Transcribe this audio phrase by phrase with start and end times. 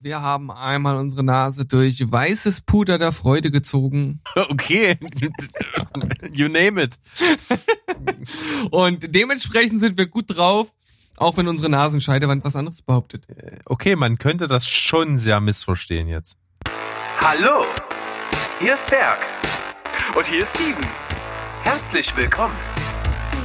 [0.00, 4.20] Wir haben einmal unsere Nase durch weißes Puder der Freude gezogen.
[4.36, 4.96] Okay,
[6.32, 6.98] you name it.
[8.70, 10.68] Und dementsprechend sind wir gut drauf,
[11.16, 13.24] auch wenn unsere Nasenscheidewand was anderes behauptet.
[13.64, 16.38] Okay, man könnte das schon sehr missverstehen jetzt.
[17.20, 17.64] Hallo,
[18.60, 19.18] hier ist Berg.
[20.16, 20.86] Und hier ist Steven.
[21.64, 22.54] Herzlich willkommen.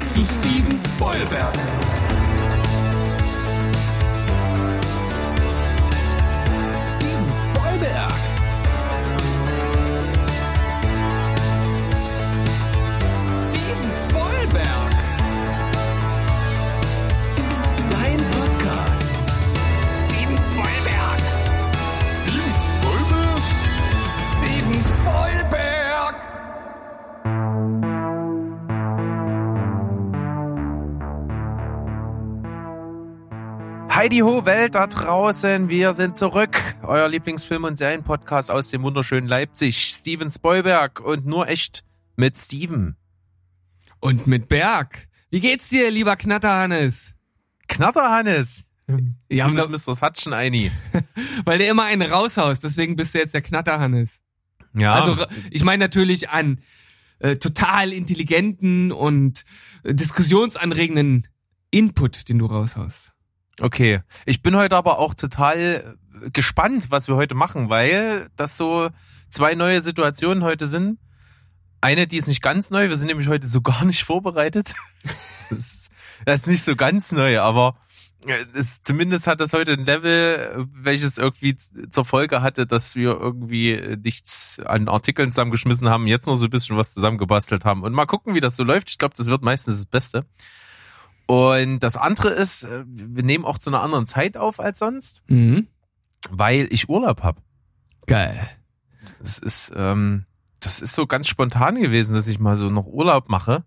[0.04, 1.58] Zu Steven Spoilberg.
[34.04, 36.62] Heidi Ho Welt da draußen, wir sind zurück.
[36.82, 39.78] Euer Lieblingsfilm- und Serienpodcast aus dem wunderschönen Leipzig.
[39.88, 41.86] Steven Spoilberg und nur echt
[42.18, 42.98] mit Steven.
[44.02, 45.08] Und mit Berg.
[45.30, 47.16] Wie geht's dir, lieber Knatterhannes?
[47.70, 48.68] Knatterhannes.
[49.32, 50.02] Ja, Du bist Mr.
[50.02, 50.70] Hutchen Eini.
[51.46, 54.20] weil der immer einen raushaust, deswegen bist du jetzt der Knatterhannes.
[54.78, 56.60] Ja, Also ich meine natürlich an
[57.20, 59.46] äh, total intelligenten und
[59.86, 61.26] äh, diskussionsanregenden
[61.72, 63.13] Input, den du raushaust.
[63.62, 64.02] Okay.
[64.26, 65.58] Ich bin heute aber auch total
[66.24, 68.90] äh, gespannt, was wir heute machen, weil das so
[69.30, 71.00] zwei neue Situationen heute sind.
[71.82, 72.88] Eine, die ist nicht ganz neu.
[72.88, 74.74] Wir sind nämlich heute so gar nicht vorbereitet.
[75.04, 75.92] Das ist,
[76.26, 77.76] das ist nicht so ganz neu, aber
[78.26, 81.58] äh, es, zumindest hat das heute ein Level, äh, welches irgendwie
[81.90, 86.52] zur Folge hatte, dass wir irgendwie nichts an Artikeln zusammengeschmissen haben, jetzt noch so ein
[86.52, 87.84] bisschen was zusammengebastelt haben.
[87.84, 88.90] Und mal gucken, wie das so läuft.
[88.90, 90.26] Ich glaube, das wird meistens das Beste.
[91.26, 95.24] Und das andere ist, äh, wir nehmen auch zu einer anderen Zeit auf als sonst,
[95.28, 95.68] Mhm.
[96.30, 97.42] weil ich Urlaub habe.
[98.08, 98.50] Geil.
[99.22, 100.26] Es ist, ähm,
[100.60, 103.64] das ist so ganz spontan gewesen, dass ich mal so noch Urlaub mache.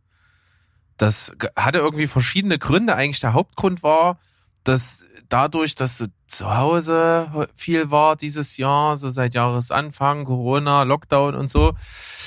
[0.97, 2.95] Das hatte irgendwie verschiedene Gründe.
[2.95, 4.19] Eigentlich der Hauptgrund war,
[4.65, 11.35] dass dadurch, dass so zu Hause viel war dieses Jahr, so seit Jahresanfang, Corona, Lockdown
[11.35, 11.75] und so,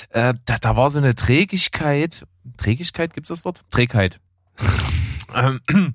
[0.09, 2.25] äh, da, da war so eine Trägigkeit.
[2.57, 3.63] Trägigkeit, gibt's das Wort?
[3.71, 4.19] Trägheit.
[5.35, 5.59] Ähm,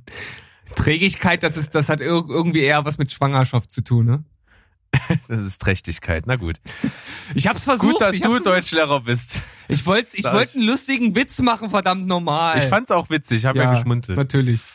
[0.77, 4.25] Trägigkeit, das ist, das hat ir- irgendwie eher was mit Schwangerschaft zu tun, ne?
[5.28, 6.25] das ist Trächtigkeit.
[6.27, 6.61] Na gut.
[7.34, 7.93] Ich hab's versucht.
[7.95, 9.41] Gut, dass du Deutschlehrer bist.
[9.69, 12.59] Ich wollte, ich wollte einen lustigen Witz machen, verdammt normal.
[12.59, 14.17] Ich fand's auch witzig, ich habe ja, geschmunzelt.
[14.19, 14.61] Natürlich.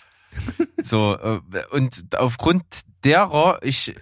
[0.81, 1.41] So, äh,
[1.71, 2.63] und aufgrund
[3.03, 3.95] derer ich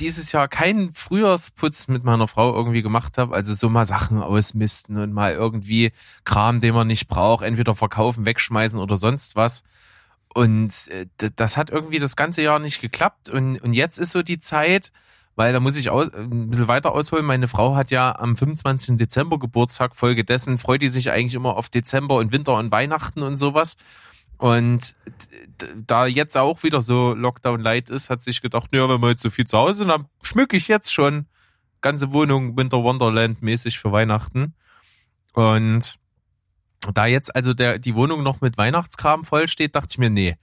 [0.00, 4.96] dieses Jahr keinen Frühjahrsputz mit meiner Frau irgendwie gemacht habe, also so mal Sachen ausmisten
[4.96, 5.92] und mal irgendwie
[6.24, 9.62] Kram, den man nicht braucht, entweder verkaufen, wegschmeißen oder sonst was.
[10.34, 11.06] Und äh,
[11.36, 13.30] das hat irgendwie das ganze Jahr nicht geklappt.
[13.30, 14.92] Und, und jetzt ist so die Zeit,
[15.36, 17.24] weil da muss ich aus, ein bisschen weiter ausholen.
[17.24, 18.96] Meine Frau hat ja am 25.
[18.96, 19.94] Dezember Geburtstag.
[19.94, 23.76] Folgedessen freut die sich eigentlich immer auf Dezember und Winter und Weihnachten und sowas.
[24.36, 24.94] Und
[25.86, 29.22] da jetzt auch wieder so Lockdown Light ist, hat sich gedacht, ja, wenn wir jetzt
[29.22, 31.26] so viel zu Hause sind, dann schmücke ich jetzt schon
[31.80, 34.54] ganze Wohnung Winter Wonderland mäßig für Weihnachten.
[35.32, 35.98] Und
[36.94, 40.36] da jetzt also der, die Wohnung noch mit Weihnachtskram voll steht, dachte ich mir, nee,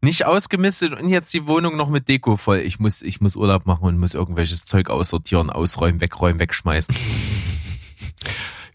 [0.00, 2.58] nicht ausgemistet und jetzt die Wohnung noch mit Deko voll.
[2.58, 6.94] Ich muss, ich muss Urlaub machen und muss irgendwelches Zeug aussortieren, ausräumen, wegräumen, wegschmeißen.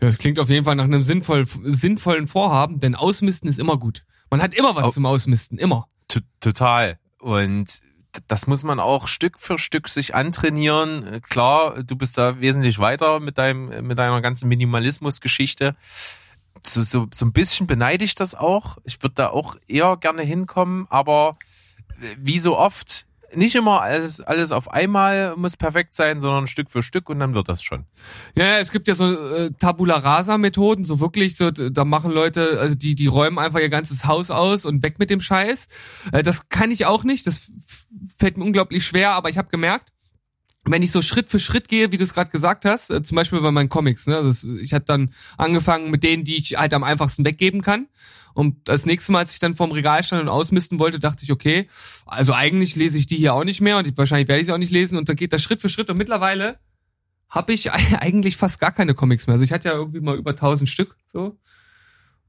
[0.02, 3.78] Ja, das klingt auf jeden Fall nach einem sinnvoll, sinnvollen Vorhaben, denn Ausmisten ist immer
[3.78, 4.03] gut.
[4.29, 5.88] Man hat immer was Au- zum Ausmisten, immer.
[6.41, 6.97] Total.
[7.19, 7.79] Und
[8.28, 11.22] das muss man auch Stück für Stück sich antrainieren.
[11.29, 15.75] Klar, du bist da wesentlich weiter mit deinem, mit deiner ganzen Minimalismus-Geschichte.
[16.66, 18.78] So, so, so ein bisschen beneide ich das auch.
[18.84, 21.35] Ich würde da auch eher gerne hinkommen, aber
[22.01, 26.69] äh, wie so oft, nicht immer alles, alles auf einmal muss perfekt sein, sondern Stück
[26.69, 27.85] für Stück und dann wird das schon.
[28.35, 32.59] Ja, es gibt ja so äh, Tabula Rasa Methoden, so wirklich, so da machen Leute,
[32.59, 35.68] also die die räumen einfach ihr ganzes Haus aus und weg mit dem Scheiß.
[36.12, 37.41] Äh, das kann ich auch nicht, das
[38.18, 39.90] fällt mir unglaublich schwer, aber ich habe gemerkt,
[40.66, 43.16] wenn ich so Schritt für Schritt gehe, wie du es gerade gesagt hast, äh, zum
[43.16, 46.73] Beispiel bei meinen Comics, ne, das, ich hatte dann angefangen mit denen, die ich halt
[46.73, 47.88] am einfachsten weggeben kann.
[48.34, 51.32] Und das nächste Mal, als ich dann vorm Regal stand und ausmisten wollte, dachte ich,
[51.32, 51.67] okay,
[52.05, 54.53] also eigentlich lese ich die hier auch nicht mehr und ich, wahrscheinlich werde ich sie
[54.53, 56.59] auch nicht lesen und dann geht das Schritt für Schritt und mittlerweile
[57.29, 59.34] habe ich eigentlich fast gar keine Comics mehr.
[59.34, 61.38] Also ich hatte ja irgendwie mal über 1000 Stück so.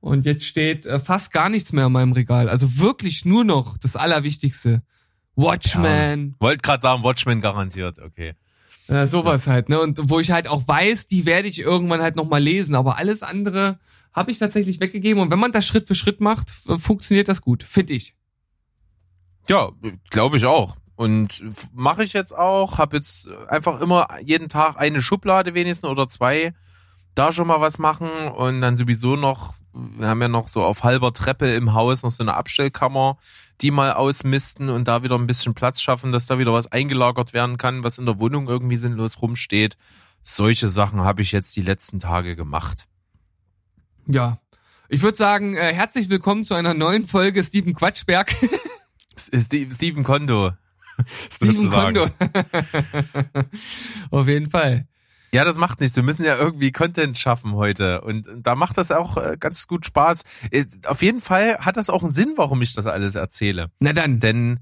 [0.01, 2.51] Und jetzt steht äh, fast gar nichts mehr in meinem Regal.
[2.51, 4.83] Also wirklich nur noch das Allerwichtigste.
[5.37, 8.35] Watchmen, Wollt gerade sagen, Watchmen garantiert, okay.
[8.89, 9.81] äh, sowas halt, ne?
[9.81, 12.75] Und wo ich halt auch weiß, die werde ich irgendwann halt nochmal lesen.
[12.75, 13.79] Aber alles andere
[14.13, 15.23] habe ich tatsächlich weggegeben.
[15.23, 18.15] Und wenn man das Schritt für Schritt macht, funktioniert das gut, finde ich.
[19.49, 19.71] Ja,
[20.11, 20.77] glaube ich auch.
[20.97, 21.43] und
[21.73, 22.79] mache ich jetzt auch.
[22.79, 26.55] Habe jetzt einfach immer jeden Tag eine Schublade wenigstens oder zwei.
[27.15, 30.83] Da schon mal was machen und dann sowieso noch, wir haben ja noch so auf
[30.83, 33.19] halber Treppe im Haus noch so eine Abstellkammer,
[33.61, 37.33] die mal ausmisten und da wieder ein bisschen Platz schaffen, dass da wieder was eingelagert
[37.33, 39.77] werden kann, was in der Wohnung irgendwie sinnlos rumsteht.
[40.23, 42.87] Solche Sachen habe ich jetzt die letzten Tage gemacht.
[44.07, 44.39] Ja.
[44.89, 48.35] Ich würde sagen, äh, herzlich willkommen zu einer neuen Folge Steven Quatschberg.
[49.17, 50.53] Steve- Steven Kondo.
[51.33, 51.71] Steven.
[51.71, 52.09] Kondo.
[54.11, 54.87] Auf jeden Fall.
[55.35, 55.97] Ja, das macht nichts.
[55.97, 58.03] Wir müssen ja irgendwie Content schaffen heute.
[58.03, 60.23] Und da macht das auch äh, ganz gut Spaß.
[60.53, 63.73] Äh, Auf jeden Fall hat das auch einen Sinn, warum ich das alles erzähle.
[63.81, 64.21] Na dann.
[64.21, 64.61] Denn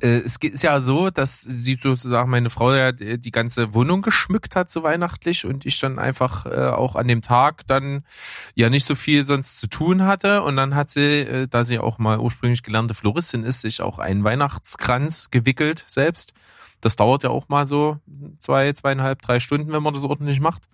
[0.00, 4.00] äh, es ist ja so, dass sie sozusagen meine Frau ja die die ganze Wohnung
[4.00, 8.06] geschmückt hat, so weihnachtlich, und ich dann einfach äh, auch an dem Tag dann
[8.54, 10.42] ja nicht so viel sonst zu tun hatte.
[10.42, 13.98] Und dann hat sie, äh, da sie auch mal ursprünglich gelernte Floristin ist, sich auch
[13.98, 16.32] einen Weihnachtskranz gewickelt selbst.
[16.84, 17.98] Das dauert ja auch mal so
[18.38, 20.64] zwei, zweieinhalb, drei Stunden, wenn man das ordentlich macht.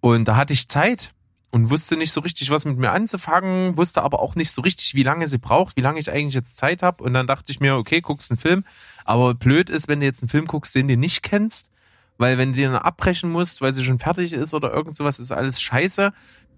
[0.00, 1.12] Und da hatte ich Zeit
[1.50, 4.94] und wusste nicht so richtig, was mit mir anzufangen, wusste aber auch nicht so richtig,
[4.94, 7.02] wie lange sie braucht, wie lange ich eigentlich jetzt Zeit habe.
[7.02, 8.64] Und dann dachte ich mir, okay, guckst einen Film.
[9.04, 11.70] Aber blöd ist, wenn du jetzt einen Film guckst, den du nicht kennst,
[12.18, 15.32] weil wenn du den abbrechen musst, weil sie schon fertig ist oder irgend sowas, ist
[15.32, 16.12] alles scheiße.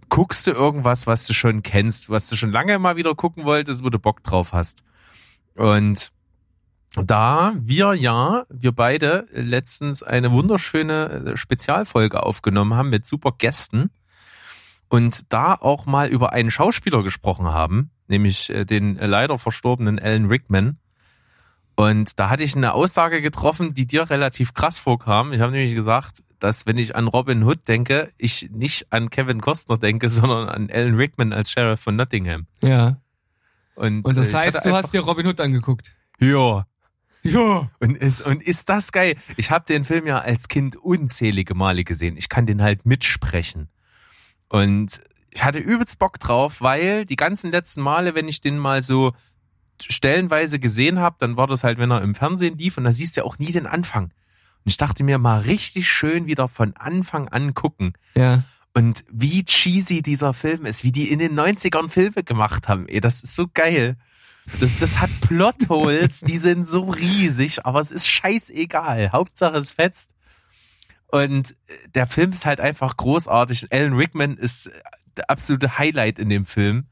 [0.08, 3.84] Guckst du irgendwas, was du schon kennst, was du schon lange mal wieder gucken wolltest,
[3.84, 4.82] wo du Bock drauf hast.
[5.54, 6.12] Und
[7.04, 13.90] da wir ja, wir beide letztens eine wunderschöne äh, Spezialfolge aufgenommen haben mit super Gästen
[14.88, 20.26] und da auch mal über einen Schauspieler gesprochen haben, nämlich äh, den leider verstorbenen Alan
[20.26, 20.78] Rickman.
[21.76, 25.32] Und da hatte ich eine Aussage getroffen, die dir relativ krass vorkam.
[25.32, 29.40] Ich habe nämlich gesagt, dass wenn ich an Robin Hood denke, ich nicht an Kevin
[29.40, 32.46] Costner denke, sondern an Alan Rickman als Sheriff von Nottingham.
[32.62, 33.00] Ja.
[33.74, 35.94] Und, Und äh, das heißt, du hast dir Robin Hood angeguckt.
[36.18, 36.66] Ja,
[37.32, 37.70] Ja.
[37.80, 39.16] Und ist, und ist das geil?
[39.36, 42.16] Ich habe den Film ja als Kind unzählige Male gesehen.
[42.16, 43.68] Ich kann den halt mitsprechen.
[44.48, 48.82] Und ich hatte übelst Bock drauf, weil die ganzen letzten Male, wenn ich den mal
[48.82, 49.12] so
[49.80, 53.16] stellenweise gesehen habe, dann war das halt, wenn er im Fernsehen lief und da siehst
[53.16, 54.04] du ja auch nie den Anfang.
[54.04, 57.92] Und ich dachte mir mal richtig schön wieder von Anfang an gucken.
[58.14, 58.42] Ja.
[58.74, 62.86] Und wie cheesy dieser Film ist, wie die in den 90ern Filme gemacht haben.
[62.88, 63.96] Ey, das ist so geil.
[64.60, 69.12] Das, das hat Plotholes, die sind so riesig, aber es ist scheißegal.
[69.12, 70.14] Hauptsache es fetzt.
[71.06, 73.72] Und äh, der Film ist halt einfach großartig.
[73.72, 74.70] Alan Rickman ist
[75.16, 76.86] der absolute Highlight in dem Film.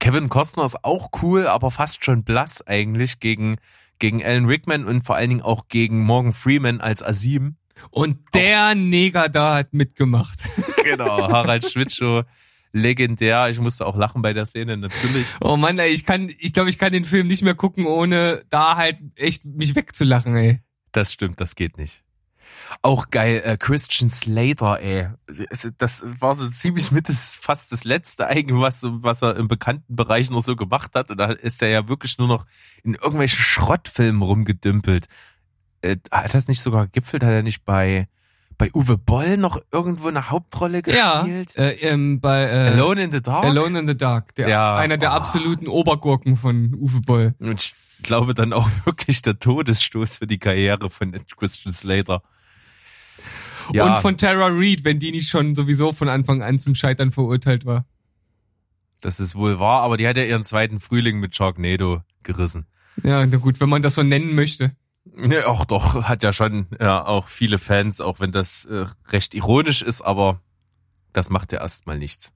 [0.00, 3.56] Kevin Costner ist auch cool, aber fast schon blass eigentlich gegen,
[3.98, 7.56] gegen Alan Rickman und vor allen Dingen auch gegen Morgan Freeman als Asim.
[7.90, 10.38] Und der Neger da hat mitgemacht.
[10.84, 12.24] Genau, Harald Schwitschow,
[12.72, 13.48] legendär.
[13.48, 15.26] Ich musste auch lachen bei der Szene, natürlich.
[15.40, 18.42] Oh Mann, ey, ich kann, ich glaube, ich kann den Film nicht mehr gucken, ohne
[18.50, 20.60] da halt echt mich wegzulachen, ey.
[20.92, 22.02] Das stimmt, das geht nicht.
[22.82, 25.08] Auch geil, äh, Christian Slater, ey.
[25.78, 29.94] Das war so ziemlich mit das, fast das letzte eigentlich, was, was er im bekannten
[29.94, 31.10] Bereich noch so gemacht hat.
[31.10, 32.46] Und da ist er ja wirklich nur noch
[32.82, 35.06] in irgendwelchen Schrottfilmen rumgedümpelt.
[35.82, 37.22] Äh, hat das nicht sogar gipfelt?
[37.22, 38.08] Hat er nicht bei,
[38.58, 41.56] bei Uwe Boll noch irgendwo eine Hauptrolle Ja, gespielt?
[41.56, 43.44] äh, ähm, bei äh, Alone in the Dark?
[43.44, 44.76] Alone in the Dark, der, Ja.
[44.76, 45.16] einer der Ah.
[45.16, 47.34] absoluten Obergurken von Uwe Boll.
[47.38, 52.22] Und ich glaube dann auch wirklich der Todesstoß für die Karriere von Christian Slater.
[53.72, 57.10] Ja, Und von Tara Reid, wenn die nicht schon sowieso von Anfang an zum Scheitern
[57.12, 57.84] verurteilt war.
[59.02, 62.66] das ist wohl wahr, aber die hat ja ihren zweiten Frühling mit Sharknado gerissen.
[63.04, 64.72] Ja, na gut, wenn man das so nennen möchte.
[65.22, 69.34] Ja, auch doch, hat ja schon ja, auch viele Fans, auch wenn das äh, recht
[69.34, 70.40] ironisch ist, aber
[71.12, 72.32] das macht ja erstmal nichts.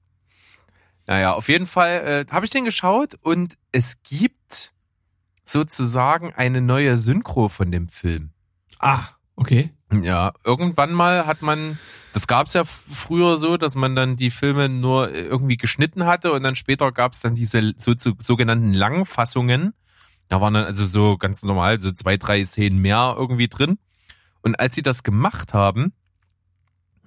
[1.07, 4.73] Naja, auf jeden Fall äh, habe ich den geschaut und es gibt
[5.43, 8.31] sozusagen eine neue Synchro von dem Film.
[8.79, 9.03] Ah,
[9.35, 9.71] okay.
[10.01, 11.77] Ja, irgendwann mal hat man,
[12.13, 16.43] das gab's ja früher so, dass man dann die Filme nur irgendwie geschnitten hatte und
[16.43, 19.73] dann später gab's dann diese so, so, sogenannten Langfassungen.
[20.29, 23.77] Da waren dann also so ganz normal so zwei, drei Szenen mehr irgendwie drin.
[24.41, 25.93] Und als sie das gemacht haben,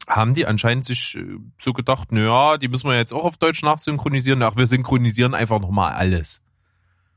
[0.09, 3.63] haben die anscheinend sich äh, so gedacht, naja, die müssen wir jetzt auch auf Deutsch
[3.63, 4.43] nachsynchronisieren.
[4.43, 6.41] Ach, wir synchronisieren einfach nochmal alles.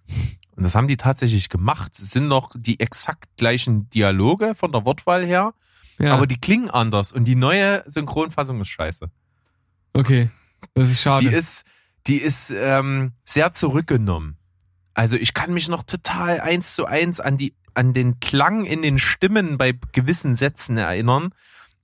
[0.55, 1.93] Und das haben die tatsächlich gemacht.
[1.97, 5.53] Es sind noch die exakt gleichen Dialoge von der Wortwahl her,
[5.99, 9.09] Ja, aber die klingen anders und die neue Synchronfassung ist scheiße.
[9.93, 10.29] okay.
[10.73, 11.29] Das ist schade.
[11.29, 11.63] Die ist,
[12.07, 14.38] die ist ähm, sehr zurückgenommen.
[14.93, 18.81] Also ich kann mich noch total eins zu eins an die, an den Klang in
[18.81, 21.29] den Stimmen bei gewissen Sätzen erinnern.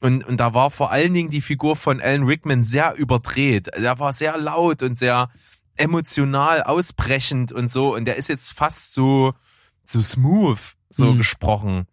[0.02, 3.70] Und, und da war vor allen Dingen die Figur von Alan Rickman sehr überdreht.
[3.78, 5.30] Der war sehr laut und sehr
[5.78, 7.96] emotional ausbrechend und so.
[7.96, 9.34] Und der ist jetzt fast so,
[9.86, 10.60] zu smooth
[10.90, 11.18] so Mhm.
[11.18, 11.88] gesprochen.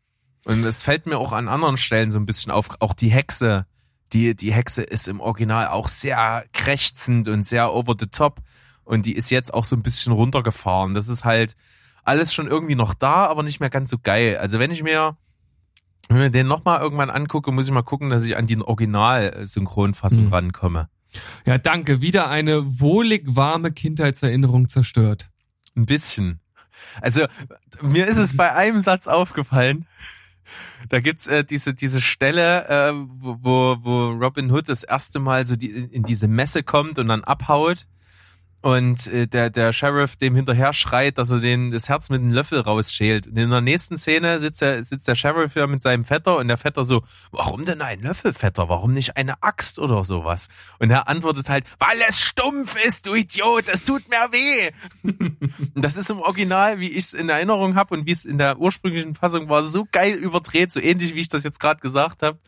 [0.44, 3.66] Und es fällt mir auch an anderen Stellen so ein bisschen auf, auch die Hexe.
[4.12, 8.40] Die, die Hexe ist im Original auch sehr krächzend und sehr over the top.
[8.84, 10.94] Und die ist jetzt auch so ein bisschen runtergefahren.
[10.94, 11.56] Das ist halt
[12.04, 14.36] alles schon irgendwie noch da, aber nicht mehr ganz so geil.
[14.38, 15.16] Also wenn ich mir,
[16.08, 18.58] wenn ich mir den nochmal irgendwann angucke, muss ich mal gucken, dass ich an die
[18.60, 20.32] Original-Synchronfassung Mhm.
[20.32, 20.88] rankomme.
[21.46, 22.00] Ja, danke.
[22.00, 25.28] Wieder eine wohlig warme Kindheitserinnerung zerstört.
[25.76, 26.40] Ein bisschen.
[27.00, 27.26] Also,
[27.80, 29.86] mir ist es bei einem Satz aufgefallen.
[30.88, 35.46] Da gibt's äh, diese diese Stelle, äh, wo, wo wo Robin Hood das erste Mal
[35.46, 37.86] so die, in diese Messe kommt und dann abhaut
[38.62, 42.30] und äh, der der Sheriff dem hinterher schreit, dass er den das Herz mit einem
[42.32, 43.26] Löffel rausschält.
[43.26, 46.46] Und in der nächsten Szene sitzt der sitzt der Sheriff ja mit seinem Vetter und
[46.46, 47.02] der Vetter so,
[47.32, 48.68] warum denn ein Löffel, Vetter?
[48.68, 50.48] Warum nicht eine Axt oder sowas?
[50.78, 54.70] Und er antwortet halt, weil es stumpf ist, du Idiot, es tut mir weh.
[55.74, 58.38] Und das ist im Original, wie ich es in Erinnerung habe und wie es in
[58.38, 62.22] der ursprünglichen Fassung war, so geil überdreht, so ähnlich wie ich das jetzt gerade gesagt
[62.22, 62.38] habe.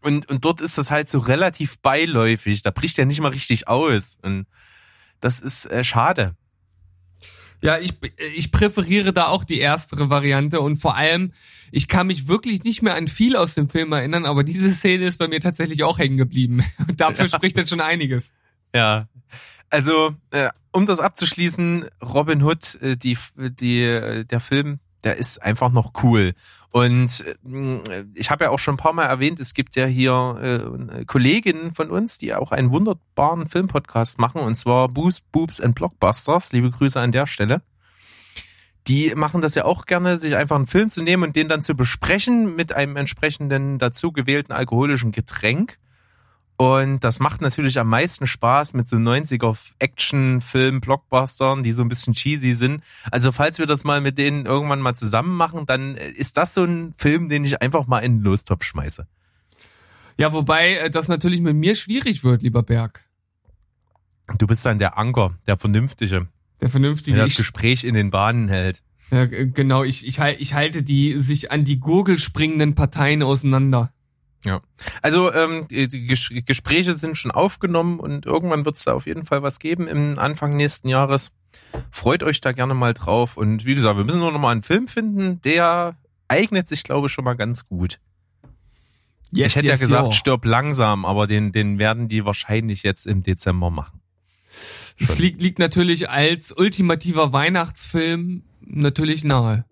[0.00, 2.62] Und, und dort ist das halt so relativ beiläufig.
[2.62, 4.18] Da bricht er nicht mal richtig aus.
[4.22, 4.46] Und
[5.20, 6.34] das ist äh, schade.
[7.62, 7.94] Ja, ich,
[8.34, 11.32] ich präferiere da auch die erstere Variante und vor allem,
[11.70, 15.04] ich kann mich wirklich nicht mehr an viel aus dem Film erinnern, aber diese Szene
[15.04, 16.64] ist bei mir tatsächlich auch hängen geblieben.
[16.88, 18.32] Und dafür spricht dann schon einiges.
[18.74, 19.08] Ja.
[19.68, 25.42] Also, äh, um das abzuschließen, Robin Hood, äh, die, die, äh, der Film, der ist
[25.42, 26.34] einfach noch cool.
[26.70, 30.88] Und äh, ich habe ja auch schon ein paar Mal erwähnt, es gibt ja hier
[30.92, 35.74] äh, Kolleginnen von uns, die auch einen wunderbaren Filmpodcast machen, und zwar Boos, Boobs and
[35.74, 36.52] Blockbusters.
[36.52, 37.62] Liebe Grüße an der Stelle.
[38.86, 41.62] Die machen das ja auch gerne, sich einfach einen Film zu nehmen und den dann
[41.62, 45.78] zu besprechen mit einem entsprechenden dazu gewählten alkoholischen Getränk.
[46.60, 51.88] Und das macht natürlich am meisten Spaß mit so 90er Action-Film, Blockbustern, die so ein
[51.88, 52.82] bisschen cheesy sind.
[53.10, 56.64] Also falls wir das mal mit denen irgendwann mal zusammen machen, dann ist das so
[56.64, 59.06] ein Film, den ich einfach mal in den Lostopf schmeiße.
[60.18, 63.06] Ja, wobei äh, das natürlich mit mir schwierig wird, lieber Berg.
[64.36, 66.28] Du bist dann der Anker, der Vernünftige,
[66.60, 67.16] Der vernünftige.
[67.16, 68.82] der das Gespräch in den Bahnen hält.
[69.10, 73.94] ja, genau, ich, ich, ich halte die sich an die Gurgel springenden Parteien auseinander.
[74.44, 74.62] Ja.
[75.02, 79.26] Also ähm, die Ges Gespräche sind schon aufgenommen und irgendwann wird es da auf jeden
[79.26, 81.30] Fall was geben im Anfang nächsten Jahres.
[81.90, 83.36] Freut euch da gerne mal drauf.
[83.36, 85.96] Und wie gesagt, wir müssen nur noch mal einen Film finden, der
[86.28, 88.00] eignet sich, glaube ich, schon mal ganz gut.
[89.32, 93.70] ich hätte ja gesagt, stirb langsam, aber den, den werden die wahrscheinlich jetzt im Dezember
[93.70, 94.00] machen.
[94.98, 99.64] Es liegt, liegt natürlich als ultimativer Weihnachtsfilm natürlich nahe.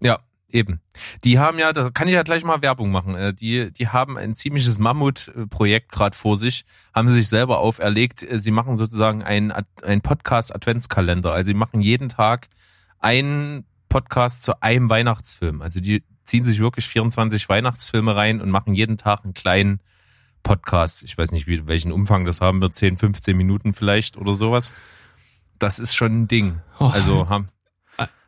[0.00, 0.20] Ja,
[0.54, 0.80] eben.
[1.24, 3.14] Die haben ja, da kann ich ja gleich mal Werbung machen.
[3.14, 8.22] äh, Die, die haben ein ziemliches Mammutprojekt gerade vor sich, haben sie sich selber auferlegt.
[8.22, 11.32] Äh, Sie machen sozusagen ein, ein Podcast-Adventskalender.
[11.32, 12.48] Also sie machen jeden Tag
[12.98, 15.62] einen Podcast zu einem Weihnachtsfilm.
[15.62, 19.80] Also die ziehen sich wirklich 24 Weihnachtsfilme rein und machen jeden Tag einen kleinen
[20.42, 21.02] Podcast.
[21.02, 24.72] Ich weiß nicht, wie, welchen Umfang das haben wird, 10, 15 Minuten vielleicht oder sowas.
[25.58, 26.60] Das ist schon ein Ding.
[26.78, 26.86] Oh.
[26.86, 27.48] Also haben,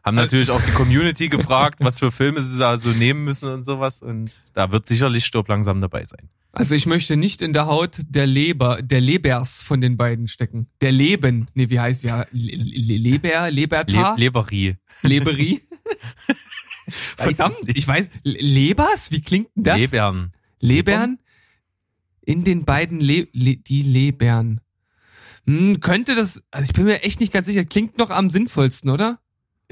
[0.05, 3.65] haben natürlich auch die Community gefragt, was für Filme sie da so nehmen müssen und
[3.65, 4.03] sowas.
[4.03, 6.29] Und da wird sicherlich Stirb langsam dabei sein.
[6.53, 10.69] Also ich möchte nicht in der Haut der Leber, der Lebers von den beiden stecken.
[10.81, 11.49] Der Leben.
[11.55, 14.15] Nee, wie heißt, ja, Le Le Leber, Leberta?
[14.15, 14.77] Le Leberie.
[15.03, 15.61] Leberie?
[16.89, 19.11] Verdammt, ich weiß, Le- Lebers?
[19.11, 19.79] Wie klingt denn das?
[19.79, 20.33] Lebern.
[20.61, 21.19] Lebern?
[22.21, 24.61] In den beiden Le Le die Lebern.
[25.47, 28.91] Hm, könnte das, also ich bin mir echt nicht ganz sicher, klingt noch am sinnvollsten,
[28.91, 29.19] oder?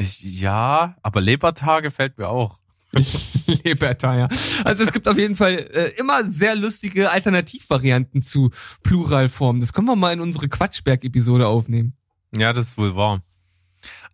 [0.02, 2.58] Ich, ja, aber Lebertag gefällt mir auch.
[3.64, 4.28] Liberta, ja.
[4.64, 8.50] Also es gibt auf jeden Fall äh, immer sehr lustige Alternativvarianten zu
[8.82, 9.60] Pluralformen.
[9.60, 11.96] Das können wir mal in unsere Quatschberg-Episode aufnehmen.
[12.36, 13.22] Ja, das ist wohl wahr.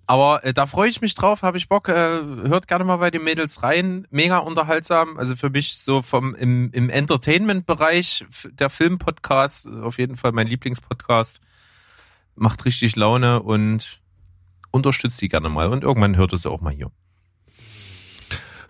[0.07, 1.89] Aber äh, da freue ich mich drauf, habe ich Bock.
[1.89, 4.07] Äh, hört gerne mal bei den Mädels rein.
[4.11, 5.19] Mega unterhaltsam.
[5.19, 11.41] Also für mich so vom im, im Entertainment-Bereich der Film-Podcast, auf jeden Fall mein Lieblingspodcast.
[12.37, 14.01] Macht richtig Laune und
[14.71, 15.69] unterstützt die gerne mal.
[15.69, 16.91] Und irgendwann hört es auch mal hier.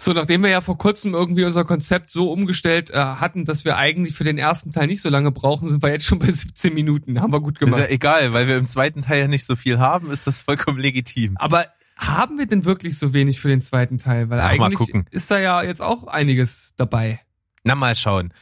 [0.00, 3.76] So, nachdem wir ja vor kurzem irgendwie unser Konzept so umgestellt äh, hatten, dass wir
[3.76, 6.72] eigentlich für den ersten Teil nicht so lange brauchen, sind wir jetzt schon bei 17
[6.72, 7.20] Minuten.
[7.20, 7.90] Haben wir gut Ist ja gemacht.
[7.90, 11.36] egal, weil wir im zweiten Teil ja nicht so viel haben, ist das vollkommen legitim.
[11.38, 14.30] Aber haben wir denn wirklich so wenig für den zweiten Teil?
[14.30, 17.20] Weil Ach, eigentlich ist da ja jetzt auch einiges dabei.
[17.64, 18.32] Na, mal schauen.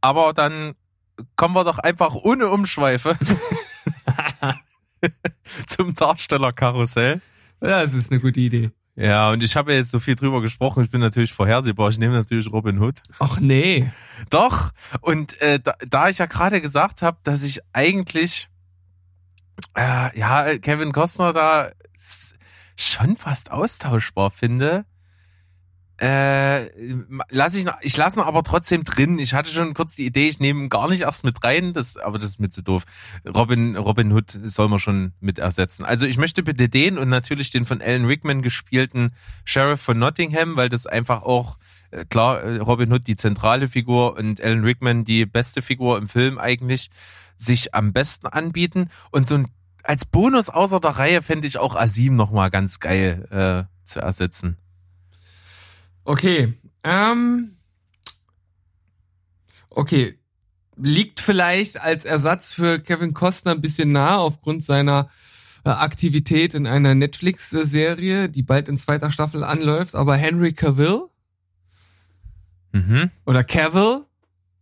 [0.00, 0.74] Aber dann
[1.36, 3.18] kommen wir doch einfach ohne Umschweife
[5.66, 7.20] zum Darstellerkarussell.
[7.60, 8.70] Ja, das ist eine gute Idee.
[8.96, 10.82] Ja, und ich habe ja jetzt so viel drüber gesprochen.
[10.82, 11.88] Ich bin natürlich vorhersehbar.
[11.88, 13.00] Ich nehme natürlich Robin Hood.
[13.20, 13.90] Ach nee.
[14.28, 14.72] Doch.
[15.00, 18.48] Und äh, da, da ich ja gerade gesagt habe, dass ich eigentlich,
[19.76, 21.70] äh, ja, Kevin Costner da
[22.74, 24.84] schon fast austauschbar finde,
[26.00, 26.70] äh,
[27.28, 29.18] lass ich noch, ich lasse ihn aber trotzdem drin.
[29.18, 31.96] Ich hatte schon kurz die Idee, ich nehme ihn gar nicht erst mit rein, das,
[31.96, 32.84] aber das ist mir zu doof.
[33.26, 35.84] Robin, Robin Hood soll man schon mit ersetzen.
[35.84, 39.10] Also ich möchte bitte den und natürlich den von Alan Rickman gespielten
[39.44, 41.58] Sheriff von Nottingham, weil das einfach auch,
[41.90, 46.08] äh, klar, äh, Robin Hood die zentrale Figur und Alan Rickman die beste Figur im
[46.08, 46.90] Film eigentlich,
[47.36, 48.88] sich am besten anbieten.
[49.10, 49.48] Und so ein,
[49.82, 54.58] als Bonus außer der Reihe fände ich auch Asim nochmal ganz geil äh, zu ersetzen.
[56.08, 56.54] Okay.
[56.84, 57.50] Ähm,
[59.68, 60.18] okay.
[60.76, 65.10] Liegt vielleicht als Ersatz für Kevin Costner ein bisschen nah aufgrund seiner
[65.66, 71.02] äh, Aktivität in einer Netflix-Serie, die bald in zweiter Staffel anläuft, aber Henry Cavill
[72.72, 73.10] Mhm.
[73.26, 74.04] oder Cavill,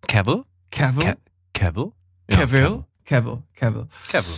[0.09, 0.45] Cavill?
[0.73, 1.17] Cavill, Ca
[1.53, 1.93] Cavill?
[2.29, 3.89] Cavill, Cavill, Cavill.
[4.09, 4.35] Cavill.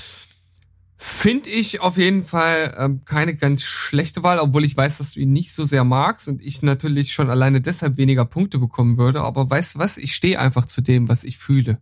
[1.01, 5.21] Finde ich auf jeden Fall ähm, keine ganz schlechte Wahl, obwohl ich weiß, dass du
[5.21, 9.21] ihn nicht so sehr magst und ich natürlich schon alleine deshalb weniger Punkte bekommen würde.
[9.23, 9.97] Aber weißt du was?
[9.97, 11.81] Ich stehe einfach zu dem, was ich fühle.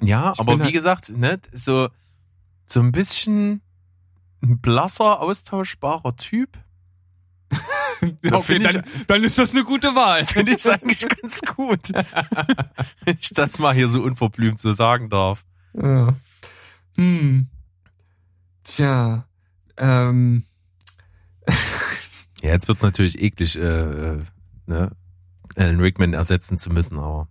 [0.00, 1.88] Ja, Ich aber wie halt- gesagt, ne, so,
[2.66, 3.62] so ein bisschen
[4.42, 6.50] ein blasser, austauschbarer Typ.
[8.22, 10.24] Ja, ich- dann, dann ist das eine gute Wahl.
[10.26, 11.92] Finde ich eigentlich ganz gut.
[13.04, 15.44] Wenn ich das mal hier so unverblümt so sagen darf.
[15.74, 16.14] Ja.
[16.96, 17.48] Hm.
[18.70, 19.26] Tja.
[19.76, 20.44] Ähm.
[22.42, 24.18] Ja, jetzt wird's natürlich eklig, äh, äh,
[24.64, 24.96] ne,
[25.56, 27.28] Alan Rickman ersetzen zu müssen, aber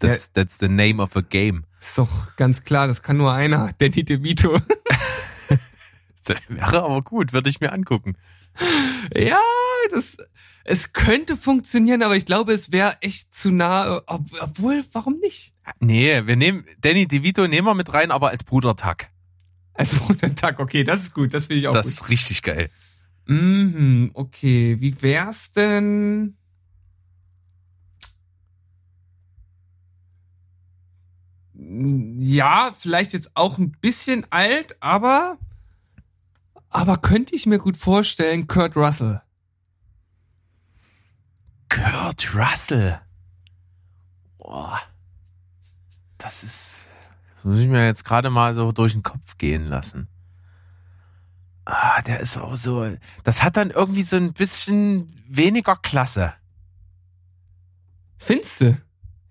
[0.00, 1.64] that's, that's the name of a game.
[1.80, 4.50] Ist doch ganz klar, das kann nur einer, Danny DeVito.
[6.48, 8.16] Wäre aber gut, würde ich mir angucken.
[9.16, 9.38] ja,
[9.92, 10.16] das,
[10.64, 15.54] es könnte funktionieren, aber ich glaube, es wäre echt zu nah, ob, obwohl, warum nicht?
[15.78, 19.02] Nee, wir nehmen, Danny DeVito nehmen wir mit rein, aber als Brudertag.
[19.02, 19.11] Also,
[20.22, 21.92] der Tag, okay, das ist gut, das finde ich auch Das gut.
[21.92, 22.70] ist richtig geil.
[23.26, 26.36] Mhm, okay, wie wär's denn?
[31.54, 35.38] Ja, vielleicht jetzt auch ein bisschen alt, aber
[36.70, 39.20] aber könnte ich mir gut vorstellen, Kurt Russell.
[41.68, 43.00] Kurt Russell.
[44.38, 44.80] Boah.
[46.18, 46.71] Das ist.
[47.42, 50.06] Das muss ich mir jetzt gerade mal so durch den Kopf gehen lassen.
[51.64, 52.88] Ah, der ist auch so.
[53.24, 56.34] Das hat dann irgendwie so ein bisschen weniger Klasse.
[58.16, 58.78] Findest du?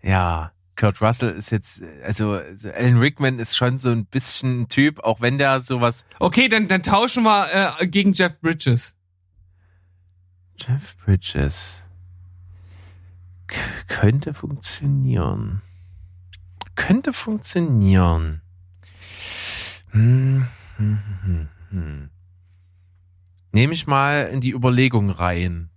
[0.01, 0.51] Ja.
[0.75, 4.99] Kurt Russell ist jetzt, also also Alan Rickman ist schon so ein bisschen ein Typ,
[4.99, 6.05] auch wenn der sowas.
[6.19, 8.95] Okay, dann, dann tauschen wir äh, gegen Jeff Bridges.
[10.57, 11.77] Jeff Bridges.
[13.47, 15.61] K könnte funktionieren.
[16.81, 18.41] Könnte funktionieren.
[19.91, 22.09] Hm, hm, hm, hm.
[23.51, 25.69] Nehme ich mal in die Überlegung rein.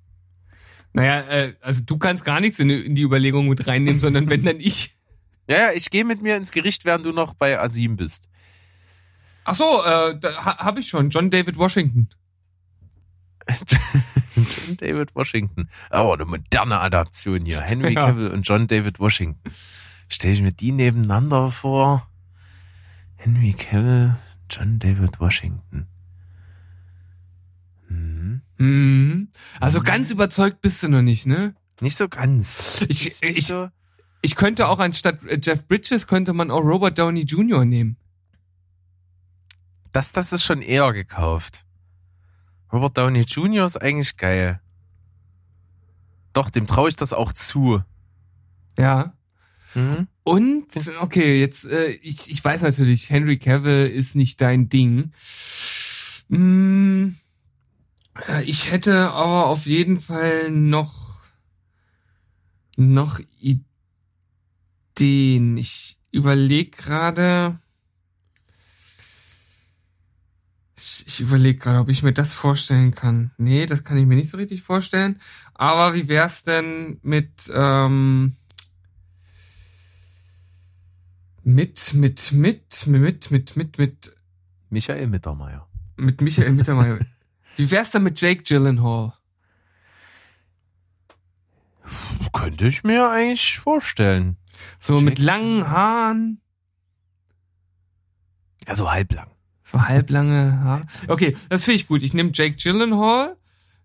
[0.93, 4.29] Naja, äh, also du kannst gar nichts in, die- in die Überlegung mit reinnehmen, sondern
[4.31, 4.93] wenn dann ich.
[5.47, 8.31] Ja, ja, ich gehe mit mir ins Gericht, während du noch bei Asim bist.
[9.45, 11.11] Ach so, äh, da ha, hab ich schon.
[11.11, 12.09] John David Washington.
[14.35, 15.69] John David Washington.
[15.91, 17.61] Oh, eine moderne Adaption hier.
[17.61, 18.07] Henry Ja.
[18.07, 19.39] Cavill und John David Washington.
[20.15, 22.09] Stelle ich mir die nebeneinander vor.
[23.17, 24.17] Henry Cavill,
[24.49, 25.89] John David Washington.
[27.89, 28.43] Hm.
[28.59, 29.29] Mhm.
[29.59, 31.55] Also ganz überzeugt bist du noch nicht, ne?
[31.81, 32.85] Nicht so ganz.
[32.89, 33.69] Ich, ich, so,
[34.23, 37.65] ich könnte auch anstatt äh, Jeff Bridges könnte man auch Robert Downey Jr.
[37.65, 37.97] nehmen.
[39.91, 41.65] das, das ist schon eher gekauft.
[42.73, 43.67] Robert Downey Jr.
[43.67, 44.61] ist eigentlich geil.
[46.33, 47.83] Doch, dem traue ich das auch zu.
[48.79, 49.15] Ja.
[49.75, 50.09] Mhm.
[50.23, 50.67] Und,
[51.01, 55.13] okay, jetzt, äh, ich, ich weiß natürlich, Henry Cavill ist nicht dein Ding.
[58.29, 61.21] Äh, ich hätte aber auf jeden Fall noch,
[62.77, 63.21] noch
[64.99, 65.57] Ideen.
[65.57, 67.59] Ich überlege gerade,
[70.77, 73.33] ich, ich überlege gerade, ob ich mir das vorstellen kann.
[73.37, 75.21] Nee, das kann ich mir nicht so richtig vorstellen.
[75.55, 78.37] Aber wie wär's denn mit, ähm,
[81.45, 84.17] mit, mit, mit, mit, mit, mit, mit,
[84.71, 85.69] Michael Mittermeier.
[85.97, 86.99] mit Michael Mittermeier.
[87.57, 89.13] Wie wär's denn mit Jake Gyllenhaal?
[92.33, 94.37] Könnte ich mir eigentlich vorstellen.
[94.81, 96.41] So Jake mit langen Haaren,
[98.67, 99.29] Ja, so halblang.
[99.63, 100.87] so halblange Haare.
[101.09, 102.03] Okay, das finde ich gut.
[102.03, 103.37] Ich nehme Jake Gyllenhaal,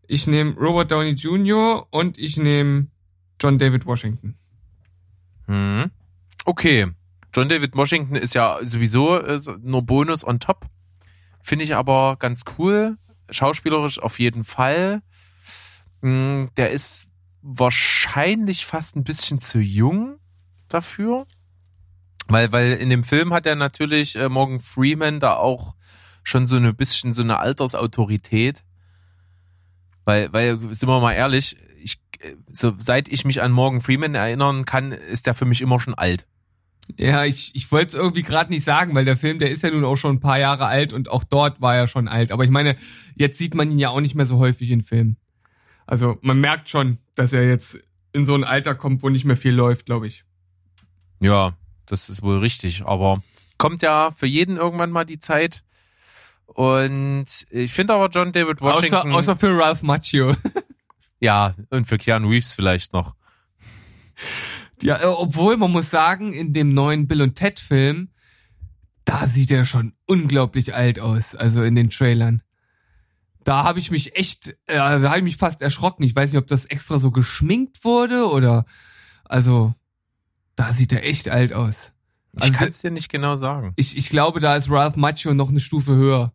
[0.07, 1.85] ich nehme Robert Downey Jr.
[1.91, 2.87] und ich nehme
[3.39, 4.35] John David Washington.
[5.47, 5.91] Mhm.
[6.45, 6.87] Okay.
[7.39, 10.65] John David Washington ist ja sowieso äh, nur Bonus on top.
[11.41, 12.97] Finde ich aber ganz cool.
[13.29, 15.01] schauspielerisch auf jeden Fall.
[16.01, 17.07] Mm, Der ist
[17.41, 20.19] wahrscheinlich fast ein bisschen zu jung
[20.67, 21.25] dafür.
[22.27, 25.77] Weil, weil in dem Film hat er natürlich äh, Morgan Freeman da auch
[26.23, 28.65] schon so ein bisschen so eine Altersautorität.
[30.03, 34.13] Weil, weil, sind wir mal ehrlich, ich, äh, so, seit ich mich an Morgan Freeman
[34.13, 36.27] erinnern kann, ist der für mich immer schon alt.
[36.97, 39.71] Ja, ich, ich wollte es irgendwie gerade nicht sagen, weil der Film, der ist ja
[39.71, 42.31] nun auch schon ein paar Jahre alt und auch dort war er schon alt.
[42.31, 42.75] Aber ich meine,
[43.15, 45.17] jetzt sieht man ihn ja auch nicht mehr so häufig in Filmen.
[45.85, 47.79] Also man merkt schon, dass er jetzt
[48.11, 50.23] in so ein Alter kommt, wo nicht mehr viel läuft, glaube ich.
[51.19, 51.53] Ja,
[51.85, 52.83] das ist wohl richtig.
[52.85, 53.21] Aber
[53.57, 55.63] kommt ja für jeden irgendwann mal die Zeit.
[56.45, 59.13] Und ich finde aber John David Außer, Washington.
[59.13, 60.35] außer für Ralph Macchio.
[61.19, 63.15] ja, und für Keanu Reeves vielleicht noch.
[64.81, 68.09] Ja, äh, obwohl man muss sagen, in dem neuen Bill und Ted Film,
[69.05, 72.41] da sieht er schon unglaublich alt aus, also in den Trailern.
[73.43, 76.03] Da habe ich mich echt, äh, also da habe ich mich fast erschrocken.
[76.03, 78.65] Ich weiß nicht, ob das extra so geschminkt wurde oder,
[79.25, 79.73] also,
[80.55, 81.91] da sieht er echt alt aus.
[82.33, 83.73] Ich Also kann es dir nicht genau sagen.
[83.75, 86.33] Ich, ich glaube, da ist Ralph Macchio noch eine Stufe höher.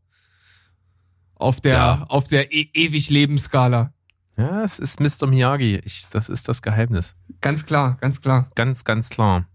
[1.36, 2.06] Auf der, Ja.
[2.08, 3.93] auf der e ewig Lebensskala.
[4.36, 5.26] Ja, es ist Mr.
[5.26, 5.80] Miyagi.
[5.84, 7.14] Ich, das ist das Geheimnis.
[7.40, 8.50] Ganz klar, ganz klar.
[8.54, 9.46] Ganz, ganz klar.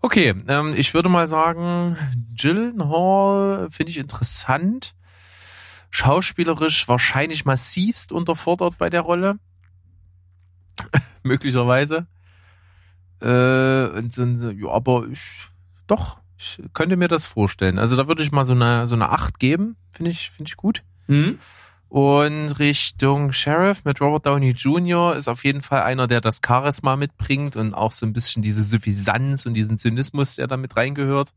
[0.00, 1.96] Okay, ähm, ich würde mal sagen,
[2.36, 4.94] Gyllenhaal finde ich interessant.
[5.90, 9.38] Schauspielerisch wahrscheinlich massivst unterfordert bei der Rolle.
[11.22, 12.06] Möglicherweise.
[13.20, 15.48] Äh, und so, ja, aber ich,
[15.86, 17.78] doch, ich könnte mir das vorstellen.
[17.78, 19.76] Also da würde ich mal so eine, so eine 8 geben.
[19.92, 20.82] Finde ich, finde ich gut.
[21.06, 21.38] Hm?
[21.94, 25.14] Und Richtung Sheriff mit Robert Downey Jr.
[25.14, 28.64] ist auf jeden Fall einer, der das Charisma mitbringt und auch so ein bisschen diese
[28.64, 31.32] Suffisanz und diesen Zynismus, der da mit reingehört.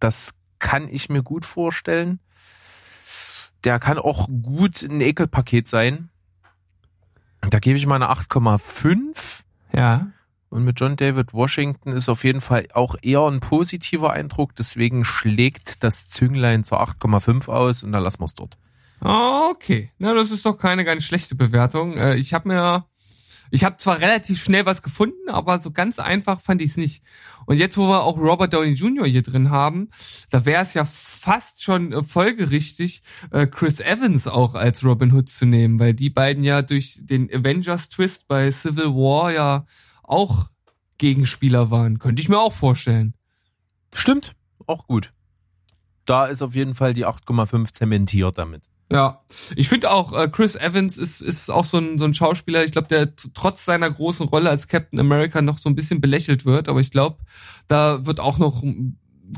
[0.00, 2.20] Das kann ich mir gut vorstellen.
[3.64, 6.08] Der kann auch gut ein Ekelpaket sein.
[7.42, 9.42] Da gebe ich mal eine 8,5.
[9.74, 10.06] Ja.
[10.48, 14.54] Und mit John David Washington ist auf jeden Fall auch eher ein positiver Eindruck.
[14.54, 18.56] Deswegen schlägt das Zünglein zur 8,5 aus und dann lassen wir es dort.
[19.00, 21.96] Ah, Okay, na das ist doch keine ganz schlechte Bewertung.
[21.96, 22.84] Äh, Ich habe mir,
[23.50, 27.02] ich habe zwar relativ schnell was gefunden, aber so ganz einfach fand ich es nicht.
[27.46, 29.06] Und jetzt, wo wir auch Robert Downey Jr.
[29.06, 29.88] hier drin haben,
[30.30, 35.28] da wäre es ja fast schon äh, folgerichtig, äh, Chris Evans auch als Robin Hood
[35.28, 39.66] zu nehmen, weil die beiden ja durch den Avengers-Twist bei Civil War ja
[40.02, 40.48] auch
[40.98, 41.98] Gegenspieler waren.
[41.98, 43.14] Könnte ich mir auch vorstellen.
[43.92, 44.34] Stimmt,
[44.66, 45.12] auch gut.
[46.04, 48.62] Da ist auf jeden Fall die 8,5 zementiert damit.
[48.90, 49.22] Ja,
[49.56, 52.70] ich finde auch, äh, Chris Evans ist, ist auch so ein, so ein Schauspieler, ich
[52.70, 56.68] glaube, der trotz seiner großen Rolle als Captain America noch so ein bisschen belächelt wird,
[56.68, 57.18] aber ich glaube,
[57.66, 58.62] da wird auch noch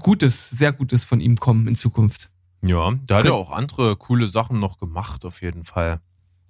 [0.03, 2.29] Gutes, sehr Gutes von ihm kommen in Zukunft.
[2.61, 6.01] Ja, der hat ja auch andere coole Sachen noch gemacht, auf jeden Fall.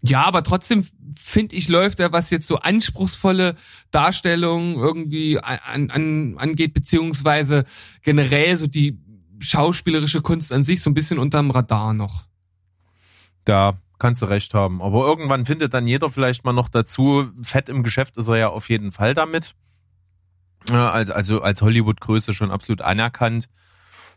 [0.01, 3.57] Ja, aber trotzdem finde ich, läuft er, was jetzt so anspruchsvolle
[3.91, 7.65] Darstellungen irgendwie an, an, angeht, beziehungsweise
[8.03, 9.01] generell so die
[9.41, 12.28] schauspielerische Kunst an sich so ein bisschen unterm Radar noch.
[13.49, 14.83] Da kannst du recht haben.
[14.83, 17.29] Aber irgendwann findet dann jeder vielleicht mal noch dazu.
[17.43, 19.55] Fett im Geschäft ist er ja auf jeden Fall damit.
[20.71, 23.49] Ja, Also, also als Hollywood-Größe schon absolut anerkannt.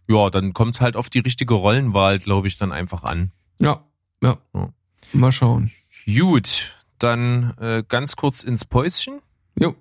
[0.07, 3.31] Ja, dann kommt es halt auf die richtige Rollenwahl, glaube ich, dann einfach an.
[3.59, 3.85] Ja,
[4.21, 4.37] ja.
[4.53, 4.73] Ja.
[5.13, 5.71] Mal schauen.
[6.05, 9.21] Gut, dann äh, ganz kurz ins Päuschen
[9.57, 9.75] Jo.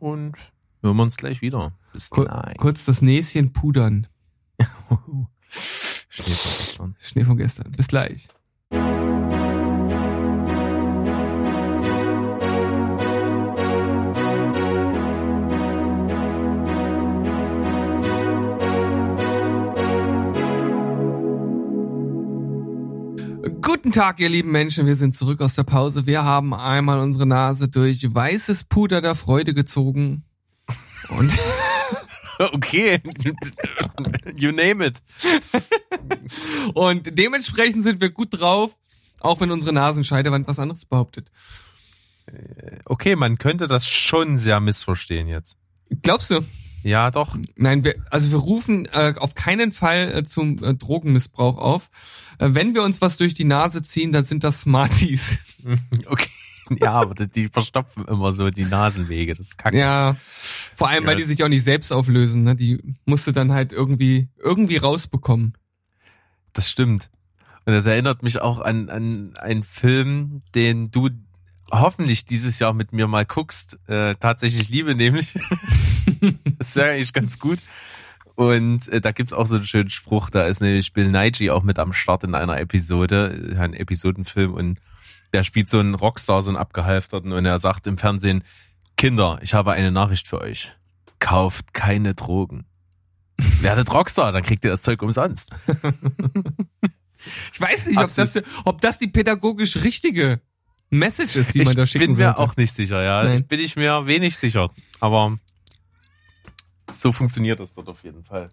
[0.00, 0.34] und
[0.82, 1.72] hören wir uns gleich wieder.
[1.92, 2.56] Bis Kur gleich.
[2.56, 4.08] kurz das Näschen pudern.
[6.08, 6.96] Schnee von gestern.
[7.00, 7.72] Schnee von gestern.
[7.72, 8.28] Bis gleich.
[23.92, 24.86] Guten Tag, ihr lieben Menschen.
[24.86, 26.06] Wir sind zurück aus der Pause.
[26.06, 30.24] Wir haben einmal unsere Nase durch weißes Puder der Freude gezogen.
[31.10, 31.38] Und
[32.52, 33.00] Okay,
[34.36, 35.02] you name it.
[36.74, 38.76] Und dementsprechend sind wir gut drauf,
[39.20, 41.28] auch wenn unsere Nasenscheidewand was anderes behauptet.
[42.84, 45.58] Okay, man könnte das schon sehr missverstehen jetzt.
[46.02, 46.44] Glaubst du?
[46.82, 47.36] Ja, doch.
[47.56, 51.90] Nein, wir, also wir rufen äh, auf keinen Fall äh, zum äh, Drogenmissbrauch auf.
[52.38, 55.38] Äh, wenn wir uns was durch die Nase ziehen, dann sind das Smarties.
[56.06, 56.28] Okay.
[56.80, 59.34] Ja, aber die- verstopfen immer so die Nasenwege.
[59.34, 59.78] Das ist kacke.
[59.78, 60.16] ja,
[60.74, 62.42] vor allem, weil die sich auch nicht selbst auflösen.
[62.42, 62.56] Ne?
[62.56, 65.54] Die musste dann halt irgendwie irgendwie rausbekommen.
[66.52, 67.10] Das stimmt.
[67.64, 71.10] Und das erinnert mich auch an, an einen Film, den du
[71.70, 73.78] hoffentlich dieses Jahr mit mir mal guckst.
[73.86, 75.34] Äh, tatsächlich liebe nämlich.
[76.58, 77.58] das wäre eigentlich ganz gut.
[78.34, 81.62] Und äh, da gibt's auch so einen schönen Spruch, da ist nämlich Bill Nighy auch
[81.62, 84.78] mit am Start in einer Episode, äh, ein Episodenfilm und
[85.32, 88.44] der spielt so einen Rockstar, so einen abgehalfterten und er sagt im Fernsehen,
[88.96, 90.72] Kinder, ich habe eine Nachricht für euch.
[91.18, 92.66] Kauft keine Drogen.
[93.60, 95.50] Werdet Rockstar, dann kriegt ihr das Zeug umsonst.
[97.52, 100.40] Ich weiß nicht, ob das, ob das die pädagogisch richtige
[100.90, 102.38] Message ist, die man ich da schicken bin mir sollte.
[102.40, 103.22] auch nicht sicher, ja.
[103.22, 103.46] Nein.
[103.46, 104.70] Bin ich mir wenig sicher.
[105.00, 105.38] Aber
[106.92, 108.48] so funktioniert das dort auf jeden Fall.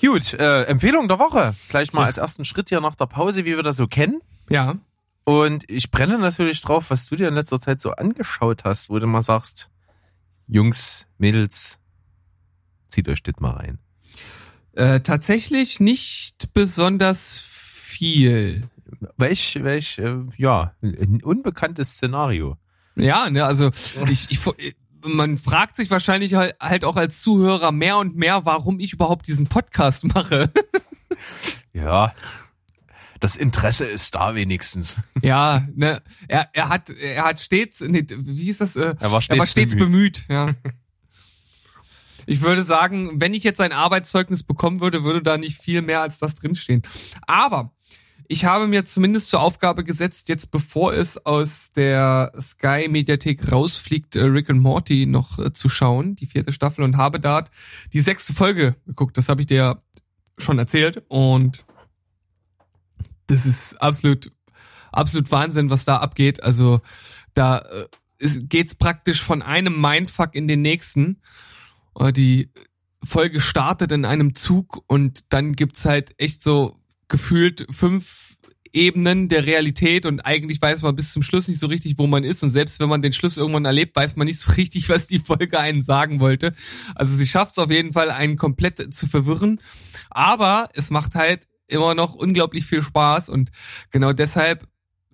[0.00, 1.54] Gut, äh, Empfehlung der Woche.
[1.70, 2.06] Gleich mal Ja.
[2.08, 4.20] als ersten Schritt hier nach der Pause, wie wir das so kennen.
[4.50, 4.74] Ja.
[5.24, 8.98] Und ich brenne natürlich drauf, was du dir in letzter Zeit so angeschaut hast, wo
[8.98, 9.70] du mal sagst,
[10.46, 11.78] Jungs, Mädels,
[12.88, 13.78] zieht euch das mal rein.
[14.72, 18.68] Äh, tatsächlich nicht besonders viel.
[19.16, 22.58] Welch, welch, äh, ja, ein unbekanntes Szenario.
[22.96, 23.70] Ja, ne, also
[24.08, 24.40] ich, ich,
[25.02, 29.26] man fragt sich wahrscheinlich halt, halt auch als Zuhörer mehr und mehr, warum ich überhaupt
[29.26, 30.50] diesen Podcast mache.
[31.72, 32.12] Ja,
[33.24, 35.00] das Interesse ist da wenigstens.
[35.22, 38.76] ja, ne, er, er hat, er hat stets, nee, wie hieß das?
[38.76, 40.24] Äh, Er war stets er war stets bemüht.
[40.28, 40.54] ja.
[42.26, 46.00] Ich würde sagen, wenn ich jetzt ein Arbeitszeugnis bekommen würde, würde da nicht viel mehr
[46.00, 46.80] als das drinstehen.
[47.26, 47.74] Aber
[48.28, 54.16] ich habe mir zumindest zur Aufgabe gesetzt, jetzt bevor es aus der Sky Mediathek rausfliegt,
[54.16, 57.50] äh, Rick and Morty noch äh, zu schauen, die vierte Staffel, und habe dort
[57.92, 59.18] die sechste Folge geguckt.
[59.18, 59.82] Das habe ich dir ja
[60.38, 61.02] schon erzählt.
[61.08, 61.66] Und
[63.26, 64.30] das ist absolut,
[64.92, 66.42] absolut Wahnsinn, was da abgeht.
[66.42, 66.80] Also
[67.34, 71.20] da äh, geht's praktisch von einem Mindfuck in den nächsten.
[71.98, 72.50] Äh, Die
[73.02, 78.36] Folge startet in einem Zug und dann gibt's halt echt so gefühlt fünf
[78.72, 82.24] Ebenen der Realität und eigentlich weiß man bis zum Schluss nicht so richtig, wo man
[82.24, 85.06] ist und selbst wenn man den Schluss irgendwann erlebt, weiß man nicht so richtig, was
[85.06, 86.54] die Folge einen sagen wollte.
[86.94, 89.60] Also sie schafft es auf jeden Fall, einen komplett zu verwirren,
[90.10, 93.50] aber es macht halt immer noch unglaublich viel Spaß und
[93.90, 94.66] genau deshalb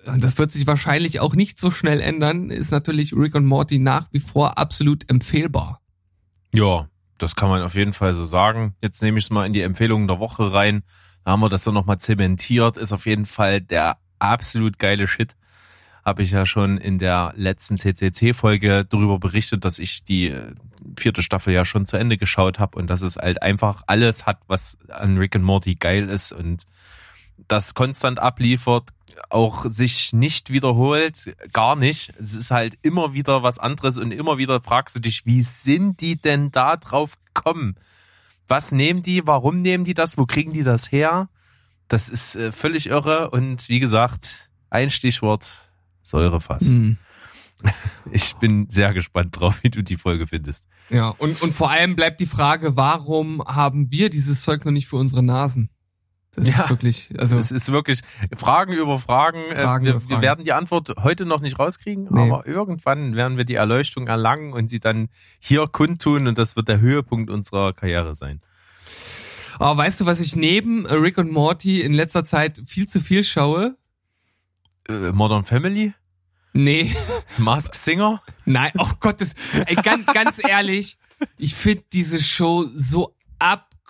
[0.04, 4.08] das wird sich wahrscheinlich auch nicht so schnell ändern, ist natürlich Rick und Morty nach
[4.12, 5.82] wie vor absolut empfehlbar.
[6.54, 8.74] Ja, das kann man auf jeden Fall so sagen.
[8.82, 10.82] Jetzt nehme ich es mal in die Empfehlungen der Woche rein.
[11.24, 12.76] Da haben wir das dann nochmal zementiert.
[12.76, 15.36] Ist auf jeden Fall der absolut geile Shit.
[16.04, 20.52] Habe ich ja schon in der letzten CCC-Folge darüber berichtet, dass ich die äh,
[20.98, 24.38] vierte Staffel ja schon zu Ende geschaut habe und dass es halt einfach alles hat,
[24.46, 26.64] was an Rick and Morty geil ist und
[27.48, 28.90] das konstant abliefert,
[29.28, 32.12] auch sich nicht wiederholt, gar nicht.
[32.18, 36.00] Es ist halt immer wieder was anderes und immer wieder fragst du dich, wie sind
[36.00, 37.76] die denn da drauf gekommen?
[38.48, 39.26] Was nehmen die?
[39.26, 40.18] Warum nehmen die das?
[40.18, 41.28] Wo kriegen die das her?
[41.88, 45.69] Das ist äh, völlig irre und wie gesagt, ein Stichwort
[46.02, 46.62] Säurefass.
[46.64, 46.96] Hm.
[48.10, 50.66] Ich bin sehr gespannt drauf, wie du die Folge findest.
[50.88, 54.86] Ja, und, und vor allem bleibt die Frage, warum haben wir dieses Zeug noch nicht
[54.88, 55.68] für unsere Nasen?
[56.34, 56.62] Das Ja.
[56.62, 58.00] ist wirklich, also Es ist wirklich
[58.36, 59.38] Fragen über Fragen.
[59.52, 60.22] Äh, Fragen wir, über wir Fragen.
[60.22, 62.30] werden die Antwort heute noch nicht rauskriegen, Nee.
[62.30, 65.08] aber irgendwann werden wir die Erleuchtung erlangen und sie dann
[65.38, 68.40] hier kundtun und das wird der Höhepunkt unserer Karriere sein.
[69.58, 73.22] Aber weißt du, was ich neben Rick und Morty in letzter Zeit viel zu viel
[73.22, 73.76] schaue?
[74.90, 75.94] Äh, Modern Family?
[76.53, 76.94] Nee,
[77.38, 78.20] Mask Singer?
[78.44, 79.35] nein, oh Gott, das,
[79.66, 80.98] ey, ganz, ganz ehrlich,
[81.38, 83.14] ich finde diese Show so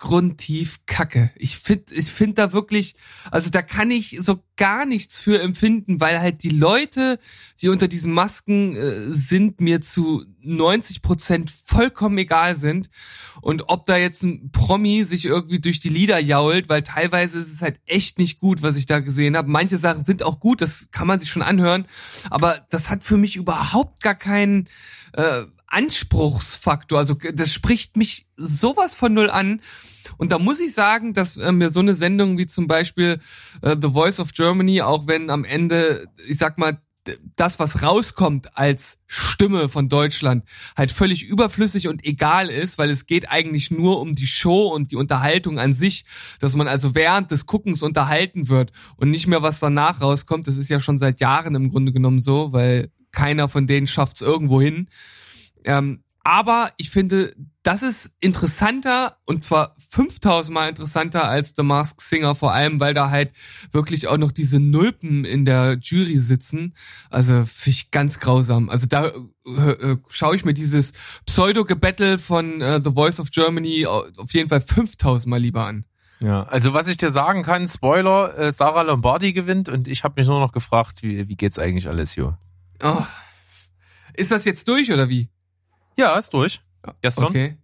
[0.01, 1.31] abgrundtief kacke.
[1.35, 2.95] Ich finde, ich finde da wirklich,
[3.29, 7.19] also da kann ich so gar nichts für empfinden, weil halt die Leute,
[7.61, 12.89] die unter diesen Masken äh, sind, mir zu 90 Prozent vollkommen egal sind.
[13.41, 17.53] Und ob da jetzt ein Promi sich irgendwie durch die Lieder jault, weil teilweise ist
[17.53, 19.49] es halt echt nicht gut, was ich da gesehen habe.
[19.49, 21.85] Manche Sachen sind auch gut, das kann man sich schon anhören,
[22.31, 24.67] aber das hat für mich überhaupt gar keinen
[25.13, 26.99] äh, Anspruchsfaktor.
[26.99, 29.61] Also das spricht mich sowas von null an.
[30.17, 33.19] Und da muss ich sagen, dass äh, mir so eine Sendung wie zum Beispiel
[33.61, 36.79] äh, The Voice of Germany, auch wenn am Ende, ich sag mal,
[37.35, 40.45] das, was rauskommt als Stimme von Deutschland,
[40.77, 44.91] halt völlig überflüssig und egal ist, weil es geht eigentlich nur um die Show und
[44.91, 46.05] die Unterhaltung an sich,
[46.39, 50.47] dass man also während des Guckens unterhalten wird und nicht mehr, was danach rauskommt.
[50.47, 54.17] Das ist ja schon seit Jahren im Grunde genommen so, weil keiner von denen schafft
[54.17, 54.87] es irgendwo hin.
[55.65, 62.01] Ähm, aber ich finde, das ist interessanter und zwar 5000 Mal interessanter als The Masked
[62.01, 63.31] Singer, vor allem, weil da halt
[63.71, 66.73] wirklich auch noch diese Nulpen in der Jury sitzen.
[67.09, 68.69] Also finde ich ganz grausam.
[68.69, 69.07] Also da
[69.45, 70.93] äh, äh, schaue ich mir dieses
[71.25, 75.85] Pseudo-Gebettel von äh, The Voice of Germany au- auf jeden Fall 5000 Mal lieber an.
[76.19, 80.19] Ja, also was ich dir sagen kann, Spoiler, äh, Sarah Lombardi gewinnt und ich habe
[80.21, 82.35] mich nur noch gefragt, wie, wie geht's eigentlich Alessio?
[82.83, 83.03] Oh.
[84.13, 85.29] Ist das jetzt durch oder wie?
[85.97, 86.61] Ja, ist durch.
[87.01, 87.25] Gestern.
[87.25, 87.57] Okay.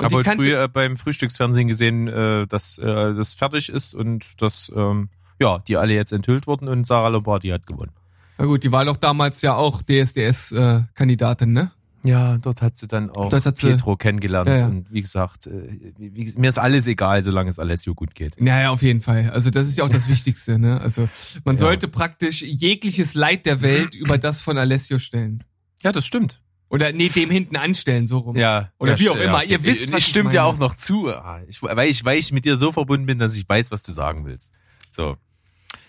[0.00, 4.72] Die heute früh äh, beim Frühstücksfernsehen gesehen, äh, dass äh, das fertig ist und dass
[4.74, 7.92] ähm, ja, die alle jetzt enthüllt wurden und Sarah Lombardi hat gewonnen.
[8.38, 11.70] Na gut, die war doch damals ja auch DSDS-Kandidatin, ne?
[12.02, 14.66] Ja, dort hat sie dann auch Dort Pietro kennengelernt Ja, ja.
[14.68, 15.50] und wie gesagt,
[15.98, 18.40] wie, mir ist alles egal, solange es Alessio gut geht.
[18.40, 19.28] Naja, auf jeden Fall.
[19.34, 20.80] Also das ist ja auch das Wichtigste, ne?
[20.80, 21.10] Also
[21.44, 21.60] man Ja.
[21.60, 25.44] sollte praktisch jegliches Leid der Welt über das von Alessio stellen.
[25.82, 26.40] Ja, das stimmt.
[26.70, 28.36] Oder nee, dem hinten anstellen, so rum.
[28.36, 28.70] Ja.
[28.78, 29.42] Oder ja, wie auch st- immer.
[29.42, 29.66] ja, Ihr okay.
[29.66, 32.44] wisst, was ich stimmt ja auch noch zu, Ah, ich, weil, ich, weil ich mit
[32.44, 34.52] dir so verbunden bin, dass ich weiß, was du sagen willst.
[34.92, 35.16] So.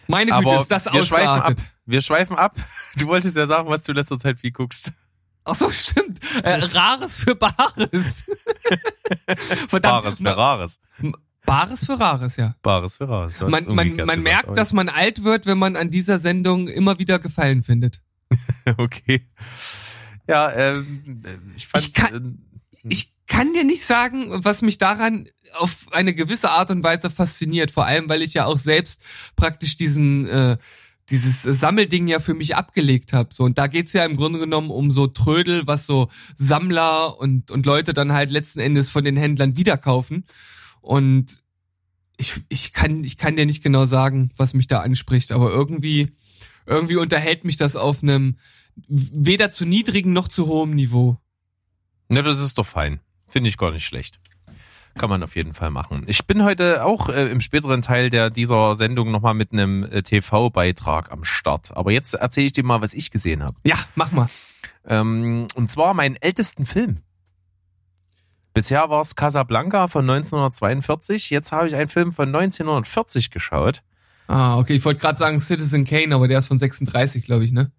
[0.07, 1.55] Meine Güte, Aber ist das wir schweifen ab.
[1.85, 2.55] Wir schweifen ab.
[2.97, 4.91] Du wolltest ja sagen, was du in letzter Zeit viel guckst.
[5.43, 6.19] Ach so, stimmt.
[6.43, 8.25] Äh, Rares für Bares.
[9.69, 10.03] Verdammt.
[10.03, 10.79] Bares für Rares.
[11.45, 12.55] Bares für Rares, ja.
[12.61, 13.39] Bares für Rares.
[13.39, 16.99] Man, man, man merkt, aber- dass man alt wird, wenn man an dieser Sendung immer
[16.99, 18.01] wieder Gefallen findet.
[18.77, 19.27] Okay.
[20.27, 21.21] Ja, ähm,
[21.55, 21.85] ich fand.
[21.85, 22.37] Ich kann-
[22.83, 27.09] äh, Ich kann dir nicht sagen, was mich daran auf eine gewisse Art und Weise
[27.09, 27.71] fasziniert.
[27.71, 29.03] Vor allem, weil ich ja auch selbst
[29.35, 30.57] praktisch diesen äh,
[31.09, 33.33] dieses Sammelding ja für mich abgelegt habe.
[33.33, 37.51] So und da geht's ja im Grunde genommen um so Trödel, was so Sammler und
[37.51, 40.25] und Leute dann halt letzten Endes von den Händlern wiederkaufen.
[40.81, 41.41] Und
[42.17, 46.09] ich ich kann ich kann dir nicht genau sagen, was mich da anspricht, aber irgendwie
[46.65, 48.37] irgendwie unterhält mich das auf einem
[48.87, 51.17] weder zu niedrigen noch zu hohem Niveau.
[52.09, 52.99] Ne, das ist doch fein.
[53.27, 54.19] Finde ich gar nicht schlecht.
[54.97, 56.03] Kann man auf jeden Fall machen.
[56.07, 60.03] Ich bin heute auch äh, im späteren Teil der dieser Sendung nochmal mit einem äh,
[60.03, 61.75] TV-Beitrag am Start.
[61.77, 63.55] Aber jetzt erzähle ich dir mal, was ich gesehen habe.
[63.63, 64.27] Ja, mach mal.
[64.85, 66.97] Ähm, und zwar meinen ältesten Film.
[68.53, 71.29] Bisher war es Casablanca von 1942.
[71.29, 73.81] Jetzt habe ich einen Film von 1940 geschaut.
[74.27, 74.75] Ah, okay.
[74.75, 77.71] Ich wollte gerade sagen Citizen Kane, aber der ist von 36, glaube ich, ne?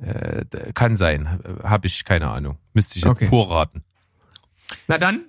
[0.00, 1.40] Äh, kann sein.
[1.62, 2.58] Habe ich keine Ahnung.
[2.72, 3.28] Müsste ich jetzt Okay.
[3.28, 3.82] pur raten.
[4.86, 5.24] Na dann.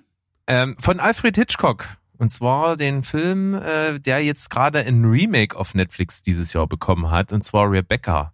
[0.46, 1.86] Ähm, von Alfred Hitchcock.
[2.18, 7.10] Und zwar den Film, äh, der jetzt gerade ein Remake auf Netflix dieses Jahr bekommen
[7.10, 7.32] hat.
[7.32, 8.32] Und zwar Rebecca.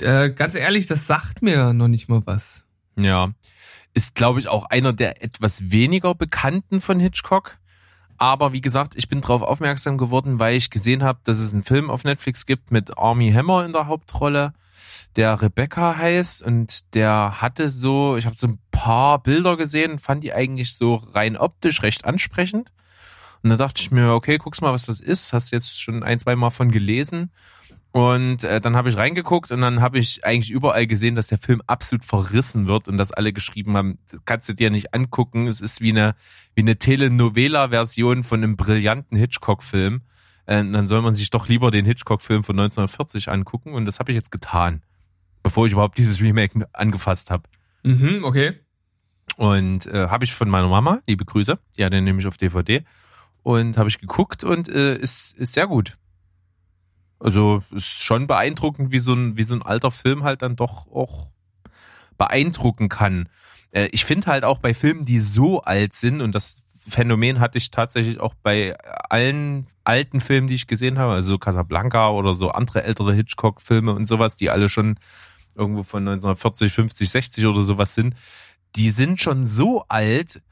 [0.00, 2.66] Äh, ganz ehrlich, das sagt mir noch nicht mal was.
[2.96, 3.30] Ja.
[3.94, 7.58] Ist, glaube ich, auch einer der etwas weniger bekannten von Hitchcock.
[8.18, 11.62] Aber wie gesagt, ich bin darauf aufmerksam geworden, weil ich gesehen habe, dass es einen
[11.62, 14.52] Film auf Netflix gibt mit Army Hammer in der Hauptrolle,
[15.16, 20.24] der Rebecca heißt und der hatte so, ich habe so ein paar Bilder gesehen, fand
[20.24, 22.72] die eigentlich so rein optisch recht ansprechend.
[23.42, 25.32] Und da dachte ich mir, okay, guck's mal, was das ist.
[25.32, 27.32] Hast jetzt schon ein, zwei Mal von gelesen.
[27.92, 31.36] Und äh, dann habe ich reingeguckt und dann habe ich eigentlich überall gesehen, dass der
[31.36, 35.46] Film absolut verrissen wird und dass alle geschrieben haben, kannst du dir nicht angucken.
[35.46, 36.14] Es ist wie eine,
[36.54, 40.00] wie eine Telenovela-Version von einem brillanten Hitchcock-Film.
[40.46, 44.10] Äh, dann soll man sich doch lieber den Hitchcock-Film von 1940 angucken und das habe
[44.10, 44.82] ich jetzt getan,
[45.42, 47.44] bevor ich überhaupt dieses Remake angefasst habe.
[47.82, 48.54] Mhm, okay.
[49.36, 52.84] Und äh, habe ich von meiner Mama, liebe Grüße, die hat den nämlich auf DVD
[53.42, 55.96] und habe ich geguckt und äh, ist, ist sehr gut.
[57.18, 60.88] Also ist schon beeindruckend, wie so ein wie so ein alter Film halt dann doch
[60.88, 61.30] auch
[62.18, 63.28] beeindrucken kann.
[63.70, 67.58] Äh, ich finde halt auch bei Filmen, die so alt sind und das Phänomen hatte
[67.58, 68.76] ich tatsächlich auch bei
[69.08, 74.06] allen alten Filmen, die ich gesehen habe, also Casablanca oder so andere ältere Hitchcock-Filme und
[74.06, 74.96] sowas, die alle schon
[75.54, 78.14] irgendwo von 1940, 50, 60 oder sowas sind,
[78.76, 80.42] die sind schon so alt,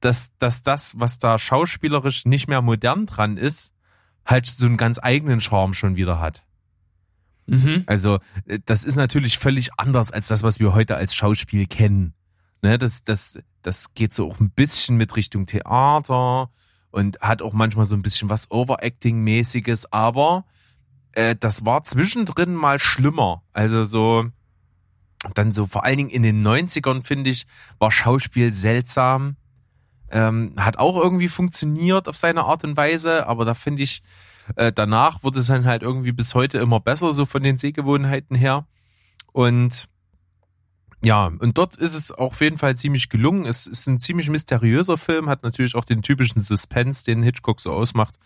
[0.00, 3.72] dass, dass das, was da schauspielerisch nicht mehr modern dran ist,
[4.26, 6.44] halt so einen ganz eigenen Charme schon wieder hat.
[7.46, 7.84] Mhm.
[7.86, 12.14] Also, äh, das ist natürlich völlig anders als das, was wir heute als Schauspiel kennen.
[12.62, 16.50] Ne, das, das, das geht so auch ein bisschen mit Richtung Theater
[16.90, 20.46] und hat auch manchmal so ein bisschen was Overacting-mäßiges, aber
[21.14, 23.42] äh, das war zwischendrin mal schlimmer.
[23.52, 24.26] Also so,
[25.34, 27.46] dann so vor allen Dingen in den 90ern, finde ich,
[27.78, 29.36] war Schauspiel seltsam.
[30.10, 34.02] Ähm, hat auch irgendwie funktioniert auf seine Art und Weise, aber da finde ich,
[34.56, 38.36] äh, danach wurde es dann halt irgendwie bis heute immer besser, so von den Sehgewohnheiten
[38.36, 38.66] her.
[39.32, 39.88] Und
[41.02, 43.44] ja, und dort ist es auf jeden Fall ziemlich gelungen.
[43.44, 47.72] Es ist ein ziemlich mysteriöser Film, hat natürlich auch den typischen Suspense, den Hitchcock so
[47.72, 48.18] ausmacht.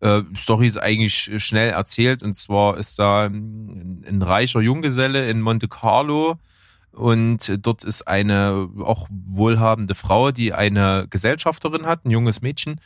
[0.00, 2.22] Äh, Story ist eigentlich schnell erzählt.
[2.22, 6.38] Und zwar ist da ein, ein reicher Junggeselle in Monte Carlo.
[6.92, 12.80] Und dort ist eine auch wohlhabende Frau, die eine Gesellschafterin hat, ein junges Mädchen.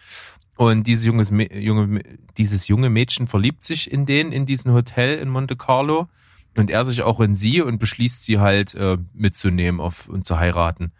[0.57, 2.03] Und dieses junges, junge,
[2.37, 6.09] dieses junge Mädchen verliebt sich in den, in diesen Hotel in Monte Carlo.
[6.57, 10.39] Und er sich auch in sie und beschließt sie halt äh, mitzunehmen auf, und zu
[10.39, 10.93] heiraten.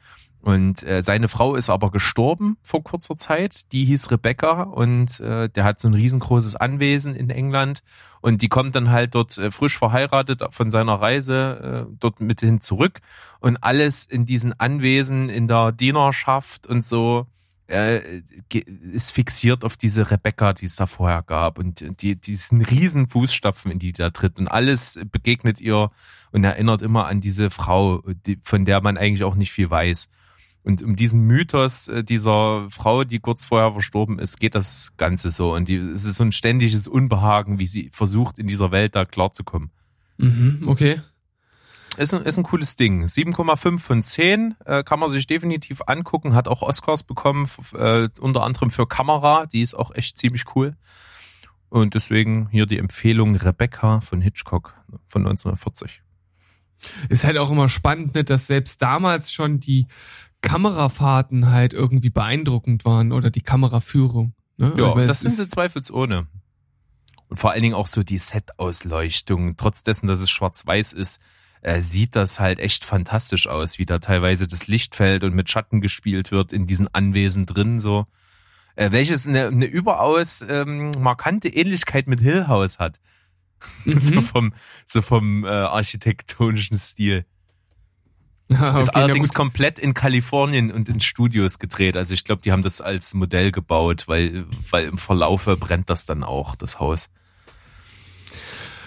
[0.43, 3.71] Und äh, seine Frau ist aber gestorben vor kurzer Zeit.
[3.71, 7.85] Die hieß Rebecca und äh, der hat so ein riesengroßes Anwesen in England.
[8.21, 12.41] Und die kommt dann halt dort äh, frisch verheiratet von seiner Reise äh, dort mit
[12.41, 12.99] hin zurück.
[13.39, 17.27] Und alles in diesen Anwesen, in der Dienerschaft und so
[17.69, 18.23] äh,
[18.93, 21.57] ist fixiert auf diese Rebecca, die es da vorher gab.
[21.57, 24.41] Und die, diesen riesen Fußstapfen, in die die da tritt.
[24.41, 25.93] Und alles begegnet ihr
[26.33, 30.11] und erinnert immer an diese Frau, die, von der man eigentlich auch nicht viel weiß.
[30.65, 35.31] Und um diesen Mythos äh, dieser Frau, die kurz vorher verstorben ist, geht das Ganze
[35.31, 35.55] so.
[35.55, 39.05] Und die, es ist so ein ständiges Unbehagen, wie sie versucht, in dieser Welt da
[39.05, 39.71] klarzukommen.
[40.19, 41.01] Mhm, okay.
[41.99, 43.05] Ist ein, ist ein cooles Ding.
[43.05, 46.35] 7,5 von 10 äh, kann man sich definitiv angucken.
[46.35, 49.47] Hat auch Oscars bekommen, äh, unter anderem für Kamera.
[49.47, 50.77] Die ist auch echt ziemlich cool.
[51.69, 54.75] Und deswegen hier die Empfehlung Rebecca von Hitchcock
[55.07, 56.02] von 1940.
[57.09, 59.87] Ist halt auch immer spannend, ne, dass selbst damals schon die
[60.41, 64.35] Kamerafahrten halt irgendwie beeindruckend waren oder die Kameraführung.
[64.57, 64.75] Ne?
[64.77, 66.27] Ja, das sind ist- sie zweifelsohne.
[67.29, 69.57] Und vor allen Dingen auch so die Set-Ausleuchtung.
[69.57, 71.21] Trotz dessen, dass es schwarz-weiß ist,
[71.63, 75.49] äh, sieht das halt echt fantastisch aus, wie da teilweise das Licht fällt und mit
[75.51, 78.07] Schatten gespielt wird in diesen Anwesen drin, so.
[78.75, 83.01] Äh, welches eine, eine überaus ähm, markante Ähnlichkeit mit Hill House hat.
[83.87, 84.25] so Mhm.
[84.25, 84.55] vom,
[84.87, 87.25] so vom äh, architektonischen Stil.
[88.49, 91.97] Ist okay, na allerdings komplett in Kalifornien und in Studios gedreht.
[91.97, 96.05] Also ich glaube, die haben das als Modell gebaut, weil, weil im Verlaufe brennt das
[96.07, 97.09] dann auch, das Haus.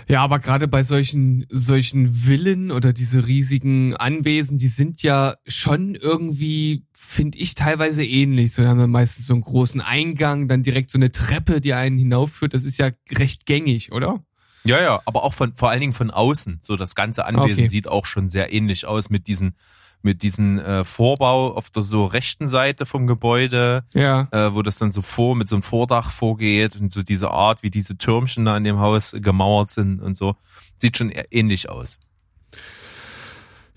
[0.08, 5.96] Ja, aber gerade bei solchen, solchen Villen oder diese riesigen Anwesen, die sind ja schon
[5.96, 8.54] irgendwie, finde ich, teilweise ähnlich.
[8.54, 11.74] So, da haben wir meistens so einen großen Eingang, dann direkt so eine Treppe, die
[11.74, 12.54] einen hinaufführt.
[12.54, 14.24] Das ist ja recht gängig, oder?
[14.66, 16.60] Ja, ja, aber auch von, vor allen Dingen von außen.
[16.62, 17.68] So das ganze Anwesen Okay.
[17.70, 19.56] sieht auch schon sehr ähnlich aus mit diesen,
[20.02, 24.28] mit diesen äh, Vorbau auf der so rechten Seite vom Gebäude, Ja.
[24.32, 27.64] äh, wo das dann so vor, mit so einem Vordach vorgeht und so diese Art,
[27.64, 30.36] wie diese Türmchen da in dem Haus gemauert sind und so.
[30.78, 31.98] Sieht schon ähnlich aus.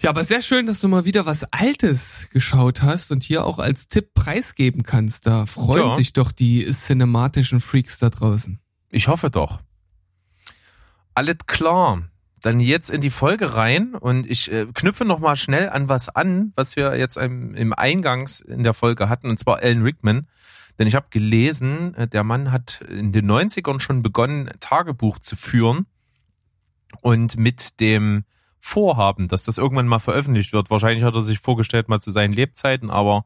[0.00, 3.58] Ja, aber sehr schön, dass du mal wieder was Altes geschaut hast und hier auch
[3.58, 5.26] als Tipp preisgeben kannst.
[5.26, 5.94] Da freuen Ja.
[5.96, 8.60] sich doch die cinematischen Freaks da draußen.
[8.90, 9.60] Ich hoffe doch.
[11.18, 12.04] Alles klar.
[12.42, 16.08] Dann jetzt in die Folge rein und ich äh, knüpfe noch mal schnell an was
[16.08, 20.28] an, was wir jetzt im, im Eingangs in der Folge hatten, und zwar Alan Rickman.
[20.78, 25.34] Denn ich habe gelesen, äh, der Mann hat in den 90ern schon begonnen, Tagebuch zu
[25.34, 25.86] führen
[27.02, 28.22] und mit dem
[28.60, 30.70] Vorhaben, dass das irgendwann mal veröffentlicht wird.
[30.70, 33.24] Wahrscheinlich hat er sich vorgestellt, mal zu seinen Lebzeiten, aber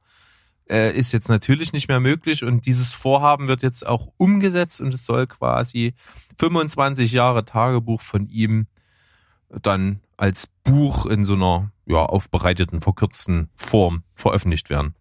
[0.71, 4.95] äh, ist jetzt natürlich nicht mehr möglich und dieses Vorhaben wird jetzt auch umgesetzt und
[4.95, 5.95] es soll quasi
[6.39, 8.67] 25 Jahre Tagebuch von ihm
[9.61, 14.95] dann als Buch in so einer ja, aufbereiteten, verkürzten Form veröffentlicht werden.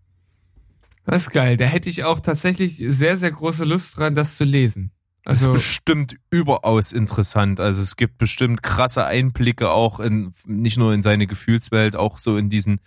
[1.05, 1.57] Das ist geil.
[1.57, 4.91] Da hätte ich auch tatsächlich sehr, sehr große Lust dran, das zu lesen.
[5.24, 7.59] Das Also, ist bestimmt überaus interessant.
[7.59, 12.38] Also es gibt bestimmt krasse Einblicke auch in, nicht nur in seine Gefühlswelt, auch so
[12.38, 12.80] in diesen,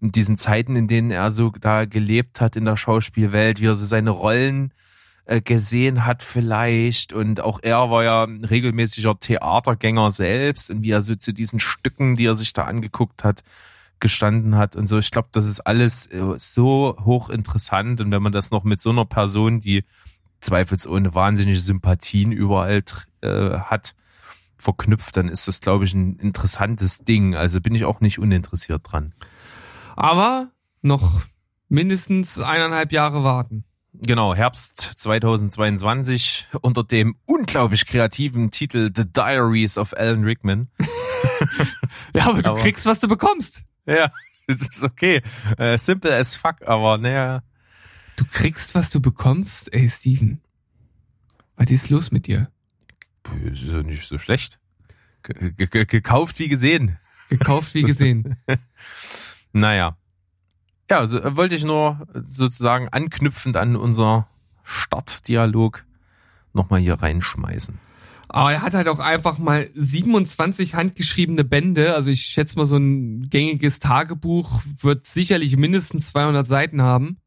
[0.00, 3.74] in diesen Zeiten, in denen er so da gelebt hat in der Schauspielwelt, wie er
[3.74, 4.72] so seine Rollen
[5.24, 7.12] äh, gesehen hat vielleicht.
[7.12, 11.60] Und auch er war ja ein regelmäßiger Theatergänger selbst und wie er so zu diesen
[11.60, 13.42] Stücken, die er sich da angeguckt hat,
[14.00, 14.98] gestanden hat und so.
[14.98, 18.00] Ich glaube, das ist alles äh, so hochinteressant.
[18.00, 19.84] Und wenn man das noch mit so einer Person, die
[20.40, 22.84] zweifelsohne wahnsinnige Sympathien überall
[23.22, 23.94] äh, hat,
[24.56, 27.34] verknüpft, dann ist das, glaube ich, ein interessantes Ding.
[27.34, 29.12] Also bin ich auch nicht uninteressiert dran.
[29.98, 30.50] Aber
[30.82, 31.22] noch
[31.68, 33.64] mindestens eineinhalb Jahre warten.
[33.94, 40.68] Genau, Herbst 2022 unter dem unglaublich kreativen Titel The Diaries of Alan Rickman.
[42.14, 43.64] Ja, aber du Aber- kriegst, was du bekommst.
[43.86, 44.10] Ja,
[44.46, 45.20] das ist okay.
[45.58, 47.42] Äh, simple as fuck, aber naja.
[48.16, 49.72] Du kriegst, was du bekommst?
[49.74, 50.40] Ey, Steven.
[51.56, 52.50] Was ist los mit dir?
[53.24, 54.58] Das ist ja nicht so schlecht.
[55.22, 55.52] Ge
[55.86, 56.98] gekauft wie gesehen.
[57.28, 58.36] Gekauft wie gesehen.
[59.58, 59.96] Naja.
[60.90, 64.28] Ja, also äh, wollte ich nur sozusagen anknüpfend an unser
[64.64, 65.84] Startdialog
[66.52, 67.78] nochmal hier reinschmeißen.
[68.30, 71.94] Aber er hat halt auch einfach mal 27 handgeschriebene Bände.
[71.94, 77.18] Also ich schätze mal, so ein gängiges Tagebuch wird sicherlich mindestens 200 Seiten haben.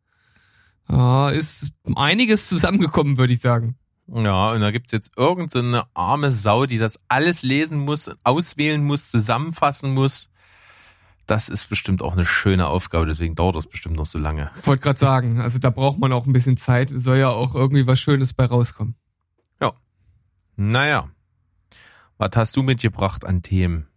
[0.87, 3.77] Ja, ist einiges zusammengekommen, würde ich sagen.
[4.13, 8.83] Ja, und da gibt's jetzt irgendeine so arme Sau, die das alles lesen muss, auswählen
[8.83, 10.29] muss, zusammenfassen muss.
[11.27, 14.51] Das ist bestimmt auch eine schöne Aufgabe, deswegen dauert das bestimmt noch so lange.
[14.59, 16.91] Ich wollte gerade sagen, also da braucht man auch ein bisschen Zeit.
[16.93, 18.95] Soll ja auch irgendwie was Schönes bei rauskommen.
[20.61, 21.09] Naja.
[22.17, 23.87] Was hast du mitgebracht an Themen?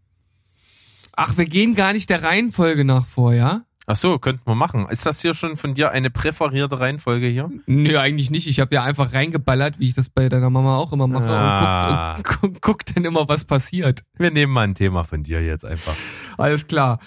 [1.15, 3.67] Ach, wir gehen gar nicht der Reihenfolge nach vor, ja?
[3.87, 4.89] Ach so, könnten wir machen.
[4.89, 7.51] Ist das hier schon von dir eine präferierte Reihenfolge hier?
[7.67, 8.47] Nö, eigentlich nicht.
[8.47, 12.15] Ich habe ja einfach reingeballert, wie ich das bei deiner Mama auch immer mache Ah.
[12.17, 14.03] und guck, und guck, guck dann immer, was passiert.
[14.17, 15.95] Wir nehmen mal ein Thema von dir jetzt einfach.
[16.39, 16.99] Alles klar.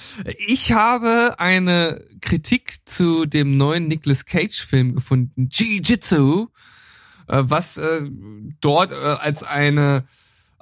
[0.47, 6.47] Ich habe eine Kritik zu dem neuen Nicolas Cage Film gefunden, Jiu-Jitsu,
[7.27, 8.01] äh, was äh,
[8.61, 10.03] dort äh, als eine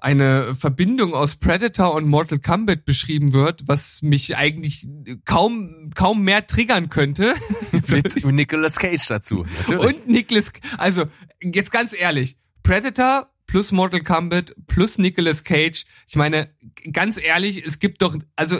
[0.05, 4.87] eine Verbindung aus Predator und Mortal Kombat beschrieben wird, was mich eigentlich
[5.25, 7.33] kaum kaum mehr triggern könnte.
[7.71, 9.45] Mit Nicolas Cage dazu.
[9.57, 9.81] Natürlich.
[9.81, 11.05] Und Nicolas, also
[11.41, 15.85] jetzt ganz ehrlich, Predator plus Mortal Kombat plus Nicolas Cage.
[16.07, 16.51] Ich meine,
[16.93, 18.59] ganz ehrlich, es gibt doch, also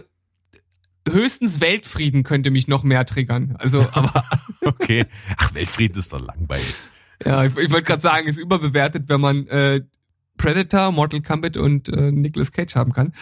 [1.07, 3.55] höchstens Weltfrieden könnte mich noch mehr triggern.
[3.59, 4.25] Also, aber
[4.63, 5.05] okay.
[5.37, 6.73] Ach, Weltfrieden ist doch langweilig.
[7.23, 9.81] ja, ich, ich wollte gerade sagen, ist überbewertet, wenn man äh,
[10.37, 13.13] Predator, Mortal Kombat und äh, Nicolas Cage haben kann.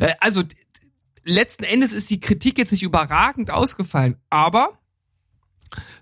[0.00, 0.42] Äh, also
[1.24, 4.78] letzten Endes ist die Kritik jetzt nicht überragend ausgefallen, aber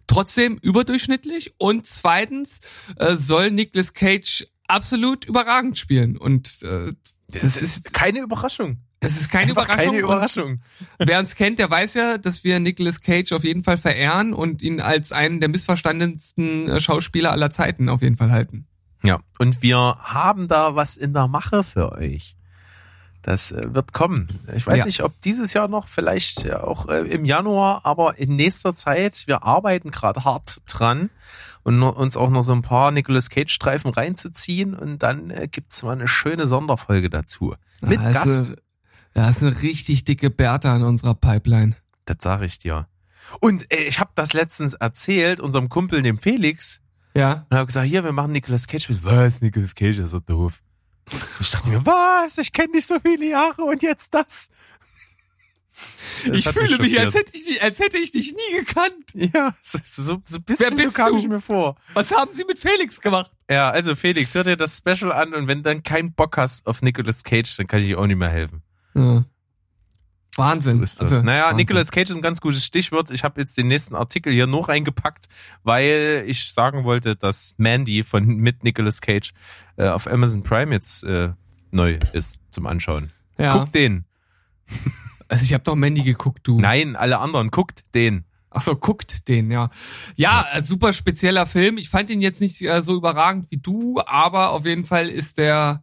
[0.07, 2.61] trotzdem überdurchschnittlich und zweitens
[2.97, 6.93] äh, soll Nicolas Cage absolut überragend spielen und äh,
[7.29, 8.79] das ist keine Überraschung.
[9.01, 9.85] das ist keine Überraschung.
[9.87, 10.61] Keine Überraschung.
[10.99, 14.63] Wer uns kennt, der weiß ja, dass wir Nicolas Cage auf jeden Fall verehren und
[14.63, 18.67] ihn als einen der missverstandensten äh, Schauspieler aller Zeiten auf jeden Fall halten.
[19.07, 22.37] Ja, und wir haben da was in der Mache für euch.
[23.23, 24.41] Das äh, wird kommen.
[24.55, 24.85] Ich weiß Ja.
[24.85, 29.27] nicht, ob dieses Jahr noch, vielleicht ja auch äh, im Januar, aber in nächster Zeit.
[29.27, 31.11] Wir arbeiten gerade hart dran
[31.65, 35.93] und uns auch noch so ein paar Nicolas Cage-Streifen reinzuziehen und dann äh, gibt's mal
[35.93, 37.55] eine schöne Sonderfolge dazu.
[37.81, 38.47] Mit Ah, Gast.
[38.51, 38.57] Eine-
[39.17, 41.75] ja, ist eine richtig dicke Bertha in unserer Pipeline.
[42.05, 42.87] Das sage ich dir.
[43.41, 46.81] Und äh, ich habe das letztens erzählt, unserem Kumpel, dem Felix,
[47.17, 47.47] Ja.
[47.51, 48.89] und habe gesagt, hier, wir machen Nicolas Cage.
[49.03, 49.41] Was?
[49.41, 50.63] Nicolas Cage ist so doof.
[51.41, 52.39] Ich dachte mir, was?
[52.39, 54.51] Ich kenne dich so viele Jahre und jetzt das.
[56.27, 58.95] Das ich fühle mich, als hätte ich, dich, als hätte ich dich nie gekannt.
[59.15, 61.19] Ja, so, so, so ein bisschen Wer bist so kam du?
[61.19, 61.77] ich mir vor.
[61.95, 63.31] Was haben Sie mit Felix gemacht?
[63.51, 66.81] Ja, also Felix, hör dir das Special an und wenn dann keinen Bock hast auf
[66.83, 68.63] Nicolas Cage, dann kann ich dir auch nicht mehr helfen.
[68.95, 69.25] Ja.
[70.39, 70.79] Wahnsinn.
[70.79, 71.13] So ist das.
[71.13, 71.57] Also, naja, Wahnsinn.
[71.57, 73.11] Nicolas Cage ist ein ganz gutes Stichwort.
[73.11, 75.27] Ich habe jetzt den nächsten Artikel hier noch reingepackt,
[75.63, 79.33] weil ich sagen wollte, dass Mandy von mit Nicolas Cage
[79.77, 81.31] äh, auf Amazon Prime jetzt äh,
[81.71, 83.11] neu ist zum Anschauen.
[83.39, 83.59] Ja.
[83.59, 84.05] Guckt den.
[85.29, 86.61] Also ich habe doch Mandy geguckt, du.
[86.61, 88.27] Nein, alle anderen, guckt den.
[88.51, 89.71] Ach so, guckt den, ja.
[90.15, 91.79] Ja, super spezieller Film.
[91.79, 95.39] Ich fand ihn jetzt nicht äh, so überragend wie du, aber auf jeden Fall ist
[95.39, 95.83] der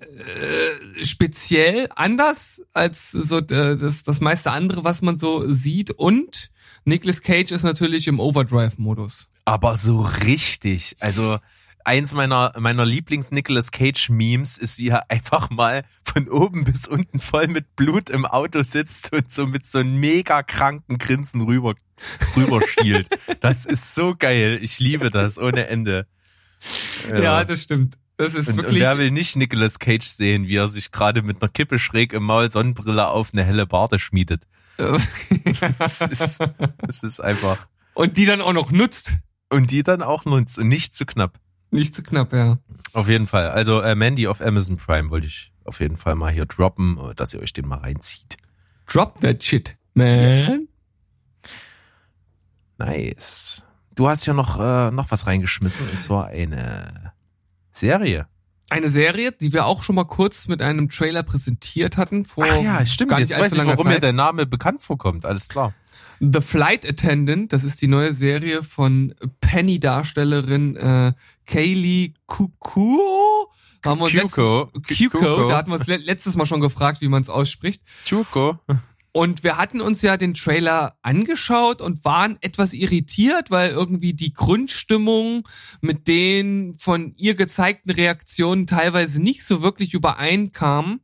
[0.00, 5.90] äh, speziell anders als so äh, das, das meiste andere, was man so sieht.
[5.90, 6.50] Und
[6.84, 9.28] Nicolas Cage ist natürlich im Overdrive-Modus.
[9.44, 10.96] Aber so richtig.
[11.00, 11.38] Also
[11.84, 16.86] eins meiner meiner Lieblings Nicolas Cage Memes ist, wie er einfach mal von oben bis
[16.86, 21.40] unten voll mit Blut im Auto sitzt und so mit so einem mega kranken Grinsen
[21.40, 21.74] rüber
[22.36, 23.08] rüber schielt.
[23.40, 24.58] das ist so geil.
[24.60, 26.06] Ich liebe das ohne Ende.
[27.10, 27.96] Ja, das stimmt.
[28.18, 28.80] Das ist und, und wirklich.
[28.80, 32.24] wer will nicht Nicolas Cage sehen, wie er sich gerade mit einer Kippe schräg im
[32.24, 34.46] Maul Sonnenbrille auf eine helle Barte schmiedet.
[35.78, 36.40] Das ist,
[36.86, 37.66] das ist einfach.
[37.94, 39.14] und die dann auch noch nutzt.
[39.50, 41.40] Und die dann auch nutzt und nicht zu knapp.
[41.70, 42.58] Nicht zu knapp, ja.
[42.92, 43.50] Auf jeden Fall.
[43.50, 47.14] Also äh, Mandy auf Amazon Prime wollte ich auf jeden Fall mal hier droppen, äh,
[47.14, 48.36] dass ihr euch den mal reinzieht.
[48.86, 50.30] Drop that shit, man.
[50.30, 50.58] Yes.
[52.78, 53.62] Nice.
[53.94, 57.12] Du hast ja noch, äh, noch was reingeschmissen, und zwar eine
[57.78, 58.26] Serie.
[58.70, 62.60] Eine Serie, die wir auch schon mal kurz mit einem Trailer präsentiert hatten vor Ach
[62.62, 63.10] ja, stimmt.
[63.10, 64.02] gar nicht Jetzt weiß ich, warum mir Zeit.
[64.02, 65.24] der Name bekannt vorkommt.
[65.24, 65.72] Alles klar.
[66.20, 71.12] The Flight Attendant, das ist die neue Serie von Penny-Darstellerin äh,
[71.46, 73.48] Kaylee Kukuo.
[73.82, 74.70] Da haben wir Kyuko.
[74.86, 77.82] Kyuko, da hatten wir uns le letztes Mal schon gefragt, wie man es ausspricht.
[78.04, 78.58] Chuko.
[79.12, 84.32] Und wir hatten uns ja den Trailer angeschaut und waren etwas irritiert, weil irgendwie die
[84.32, 85.48] Grundstimmung
[85.80, 91.00] mit den von ihr gezeigten Reaktionen teilweise nicht so wirklich übereinkam.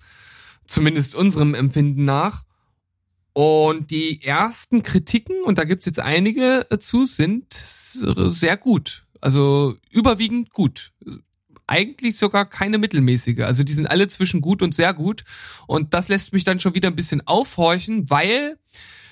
[0.67, 2.45] Zumindest unserem Empfinden nach.
[3.33, 9.07] Und die ersten Kritiken, und da gibt's jetzt einige zu, sind sehr gut.
[9.21, 10.93] Also überwiegend gut.
[11.67, 13.41] Eigentlich sogar keine mittelmäßige.
[13.41, 15.25] Also die sind alle zwischen gut und sehr gut.
[15.67, 18.59] Und das lässt mich dann schon wieder ein bisschen aufhorchen, weil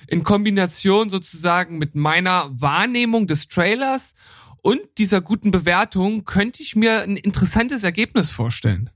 [0.07, 4.15] in Kombination sozusagen mit meiner Wahrnehmung des Trailers
[4.63, 8.91] und dieser guten Bewertung könnte ich mir ein interessantes Ergebnis vorstellen.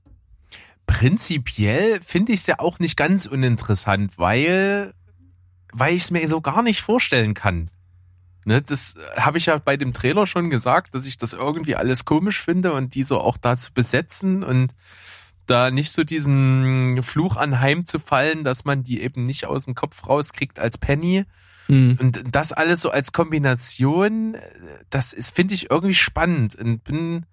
[0.85, 4.93] Prinzipiell finde ich es ja auch nicht ganz uninteressant, weil,
[5.73, 7.69] weil ich es mir so gar nicht vorstellen kann.
[8.47, 12.05] Ne, das habe ich ja bei dem Trailer schon gesagt, dass ich das irgendwie alles
[12.05, 14.73] komisch finde und die so auch da zu besetzen und
[15.47, 20.59] da nicht so diesen Fluch anheimzufallen, dass man die eben nicht aus dem Kopf rauskriegt
[20.59, 21.25] als Penny.
[21.65, 21.97] Hm.
[21.99, 24.39] Und das alles so als Kombination, äh,
[24.89, 27.25] das ist, finde ich, irgendwie spannend und bin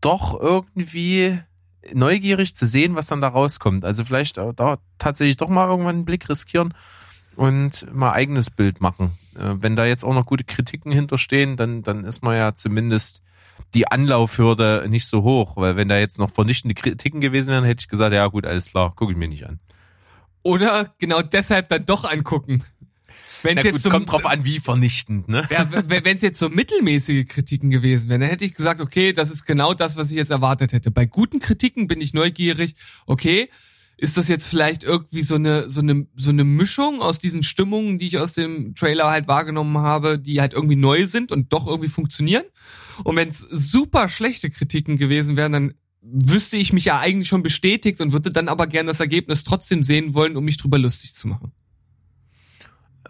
[0.00, 1.40] doch irgendwie
[1.92, 3.84] neugierig zu sehen, was dann da rauskommt.
[3.84, 6.74] Also vielleicht auch da tatsächlich doch mal irgendwann einen Blick riskieren
[7.38, 9.12] und mal eigenes Bild machen.
[9.36, 13.22] Äh, Wenn da jetzt auch noch gute Kritiken hinterstehen, dann, dann ist man ja zumindest
[13.74, 17.82] die Anlaufhürde nicht so hoch, weil wenn da jetzt noch vernichtende Kritiken gewesen wären, hätte
[17.82, 19.60] ich gesagt, ja gut, alles klar, gucke ich mir nicht an.
[20.42, 22.64] Oder genau deshalb dann doch angucken.
[23.42, 25.46] Wenn Na es gut, jetzt so, kommt drauf an, wie vernichtend, ne?
[25.50, 29.30] ja, wenn es jetzt so mittelmäßige Kritiken gewesen wären, dann hätte ich gesagt, okay, das
[29.30, 30.90] ist genau das, was ich jetzt erwartet hätte.
[30.90, 32.74] Bei guten Kritiken bin ich neugierig.
[33.06, 33.48] Okay,
[34.00, 37.98] ist das jetzt vielleicht irgendwie so eine so eine so eine Mischung aus diesen Stimmungen,
[37.98, 41.66] die ich aus dem Trailer halt wahrgenommen habe, die halt irgendwie neu sind und doch
[41.66, 42.44] irgendwie funktionieren?
[43.02, 47.42] Und wenn es super schlechte Kritiken gewesen wären, dann wüsste ich mich ja eigentlich schon
[47.42, 51.14] bestätigt und würde dann aber gern das Ergebnis trotzdem sehen wollen, um mich drüber lustig
[51.14, 51.52] zu machen.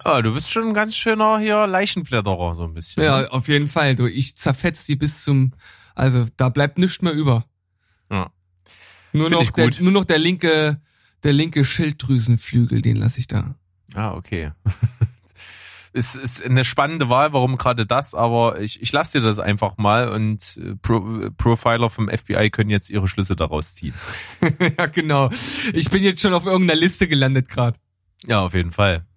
[0.04, 3.02] Ja, du bist schon ein ganz schöner hier Leichenfledderer, so ein bisschen.
[3.02, 3.32] Ja, ne?
[3.32, 3.94] auf jeden Fall.
[3.94, 5.52] Du, ich zerfetz die bis zum,
[5.94, 7.44] also da bleibt nichts mehr über.
[8.10, 8.30] Ja.
[9.18, 10.80] Nur Find noch der, nur noch der linke,
[11.22, 13.54] der linke Schilddrüsenflügel, den lasse ich da.
[13.94, 14.52] Ah, okay.
[15.94, 19.78] Es ist eine spannende Wahl, warum gerade das, aber ich, ich lasse dir das einfach
[19.78, 23.94] mal und äh, Pro, äh, Profiler vom FBI können jetzt ihre Schlüsse daraus ziehen.
[24.78, 25.30] ja, genau.
[25.72, 27.80] Ich bin jetzt schon auf irgendeiner Liste gelandet gerade.
[28.26, 29.07] Ja, auf jeden Fall.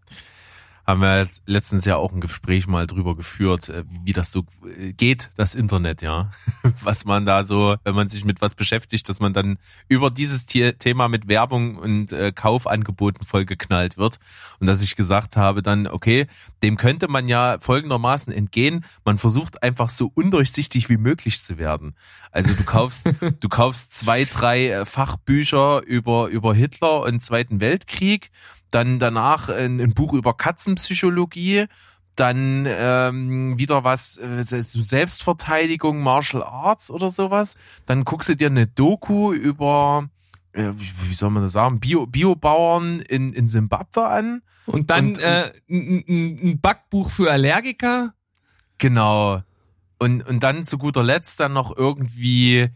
[0.85, 4.45] Haben wir jetzt letztens ja auch ein Gespräch mal drüber geführt, äh, wie das so
[4.79, 6.31] äh, geht, das Internet, ja.
[6.83, 9.57] Was man da so, wenn man sich mit was beschäftigt, dass man dann
[9.87, 14.17] über dieses The- Thema mit Werbung und äh, Kaufangeboten vollgeknallt wird.
[14.59, 16.27] Und dass ich gesagt habe dann, okay,
[16.63, 18.83] dem könnte man ja folgendermaßen entgehen.
[19.05, 21.95] Man versucht einfach so undurchsichtig wie möglich zu werden.
[22.31, 28.31] Also du kaufst, du kaufst zwei, drei Fachbücher über, über Hitler und Zweiten Weltkrieg,
[28.71, 31.65] dann danach ein, ein Buch über Katzenpsychologie,
[32.15, 37.55] dann ähm, wieder was, äh, Selbstverteidigung, Martial Arts oder sowas.
[37.85, 40.09] Dann guckst du dir eine Doku über,
[40.53, 44.41] äh, wie, soll man das sagen, Bio, Biobauern in, in Simbabwe an.
[44.65, 48.13] Und dann Und- äh, ein, Backbuch für Allergiker.
[48.77, 49.41] Genau.
[49.99, 52.69] Und, und dann zu guter Letzt dann noch irgendwie,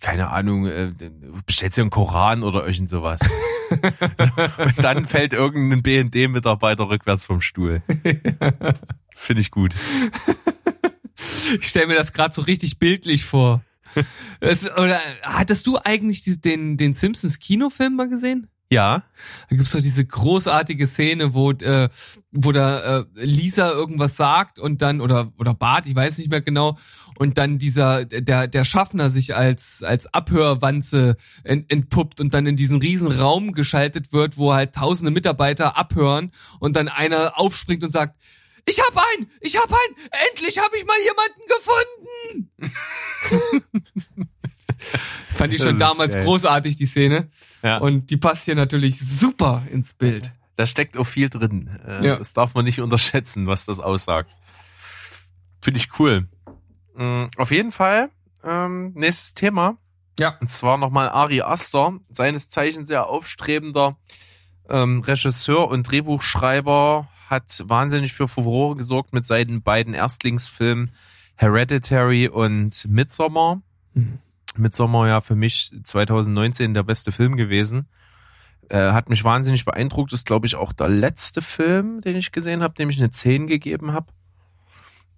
[0.00, 0.92] keine Ahnung, äh,
[1.46, 3.20] bestellst dir einen Koran oder irgend sowas.
[4.58, 7.82] und dann fällt irgendein BND-Mitarbeiter rückwärts vom Stuhl.
[9.14, 9.74] Finde ich gut.
[11.58, 13.62] Ich stelle mir das gerade so richtig bildlich vor.
[14.40, 18.48] Es, oder hattest du eigentlich die, den, den Simpsons Kinofilm mal gesehen?
[18.72, 19.02] Ja.
[19.48, 21.88] Da gibt's doch diese großartige Szene, wo, äh,
[22.30, 26.40] wo da äh, Lisa irgendwas sagt und dann, oder, oder Bart, ich weiß nicht mehr
[26.40, 26.78] genau,
[27.20, 32.56] und dann dieser, der, der Schaffner sich als, als Abhörwanze ent, entpuppt und dann in
[32.56, 37.90] diesen riesen Raum geschaltet wird, wo halt tausende Mitarbeiter abhören und dann einer aufspringt und
[37.90, 38.18] sagt,
[38.64, 39.96] ich hab einen, ich hab einen,
[40.30, 41.42] endlich habe ich mal jemanden
[43.52, 43.68] gefunden.
[45.34, 46.24] Fand ich schon damals geil.
[46.24, 47.28] großartig, die Szene.
[47.62, 47.76] Ja.
[47.78, 50.32] Und die passt hier natürlich super ins Bild.
[50.56, 51.68] Da steckt auch viel drin.
[51.86, 52.16] Äh, Ja.
[52.16, 54.34] Das darf man nicht unterschätzen, was das aussagt.
[55.60, 56.26] Finde ich cool.
[57.00, 58.10] Mm, Auf jeden Fall,
[58.44, 59.78] ähm, nächstes Thema.
[60.18, 60.36] Ja.
[60.38, 63.96] Und zwar nochmal Ari Aster, seines Zeichens sehr aufstrebender
[64.68, 70.90] ähm, Regisseur und Drehbuchschreiber, hat wahnsinnig für Furore gesorgt mit seinen beiden Erstlingsfilmen
[71.36, 73.62] Hereditary und Midsommar.
[73.94, 74.18] Mhm.
[74.56, 77.88] Midsommar ja für mich 2019 der beste Film gewesen.
[78.68, 80.12] Äh, hat mich wahnsinnig beeindruckt.
[80.12, 83.46] Ist, glaube ich, auch der letzte Film, den ich gesehen habe, dem ich eine 10
[83.46, 84.12] gegeben habe.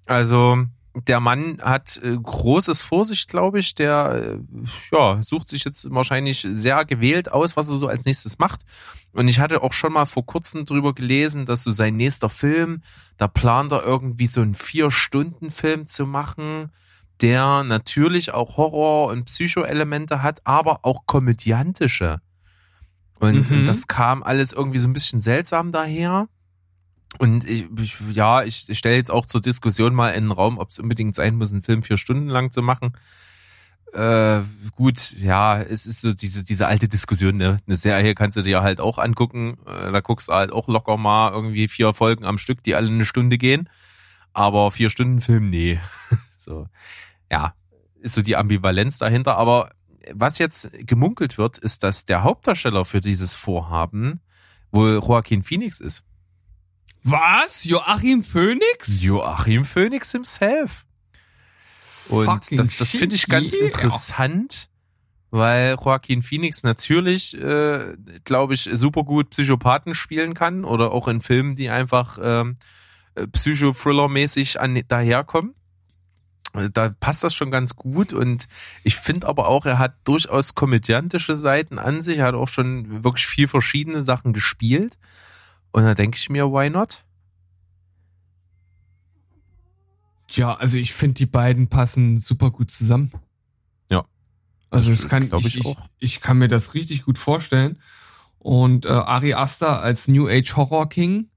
[0.07, 3.75] Also der Mann hat äh, großes Vorsicht, glaube ich.
[3.75, 4.39] Der äh,
[4.95, 8.61] ja, sucht sich jetzt wahrscheinlich sehr gewählt aus, was er so als nächstes macht.
[9.13, 12.83] Und ich hatte auch schon mal vor kurzem drüber gelesen, dass so sein nächster Film,
[13.17, 16.71] da plant er irgendwie so einen Vier-Stunden-Film zu machen,
[17.21, 22.21] der natürlich auch Horror- und Psycho-Elemente hat, aber auch komödiantische.
[23.21, 23.65] Und Mhm.
[23.65, 26.29] das kam alles irgendwie so ein bisschen seltsam daher.
[27.19, 30.71] Und ich, ich ja, ich stelle jetzt auch zur Diskussion mal in den Raum, ob
[30.71, 32.97] es unbedingt sein muss, einen Film vier Stunden lang zu machen.
[33.93, 34.41] Äh,
[34.75, 37.59] gut, ja, es ist so diese, diese alte Diskussion, ne?
[37.67, 39.59] Eine Serie kannst du dir halt auch angucken.
[39.67, 42.89] Äh, da guckst du halt auch locker mal irgendwie vier Folgen am Stück, die alle
[42.89, 43.69] eine Stunde gehen.
[44.33, 45.79] Aber vier Stunden Film, nee.
[46.39, 46.67] so,
[47.31, 47.55] ja,
[48.01, 49.37] ist so die Ambivalenz dahinter.
[49.37, 49.73] Aber
[50.11, 54.23] was jetzt gemunkelt wird, ist, dass der Hauptdarsteller für dieses Vorhaben
[54.71, 56.03] wohl Joaquin Phoenix ist.
[57.05, 57.65] Was?
[57.65, 59.03] Joachim Phoenix?
[59.03, 60.85] Joachim Phoenix himself.
[62.09, 63.65] Und Fucking das, das finde ich ganz yeah.
[63.65, 64.69] interessant,
[65.31, 71.21] weil Joaquin Phoenix natürlich, äh, glaube ich, super gut Psychopathen spielen kann oder auch in
[71.21, 72.57] Filmen, die einfach ähm,
[73.15, 75.55] äh, Psycho-Thriller-mäßig daherkommen.
[76.53, 78.47] Also Da passt das schon ganz gut und
[78.85, 83.03] ich finde aber auch, er hat durchaus komödiantische Seiten an sich, er hat auch schon
[83.03, 84.99] wirklich viel verschiedene Sachen gespielt
[85.73, 87.05] und da denke ich mir, why not?
[90.31, 93.13] Ja, also ich finde, die beiden passen super gut zusammen.
[93.91, 94.05] Ja.
[94.71, 97.79] Also Das kann ich, ich ich, ich kann mir das richtig gut vorstellen.
[98.39, 101.29] Und äh, Ari Aster als New Age Horror King,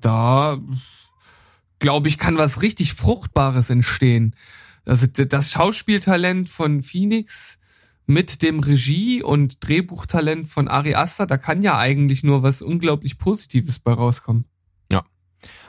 [0.00, 0.58] da
[1.78, 4.34] glaube ich, kann was richtig Fruchtbares entstehen.
[4.84, 7.59] Also das Schauspieltalent von Phoenix
[8.10, 13.18] mit dem Regie- und Drehbuchtalent von Ari Aster, da kann ja eigentlich nur was unglaublich
[13.18, 14.44] Positives bei rauskommen.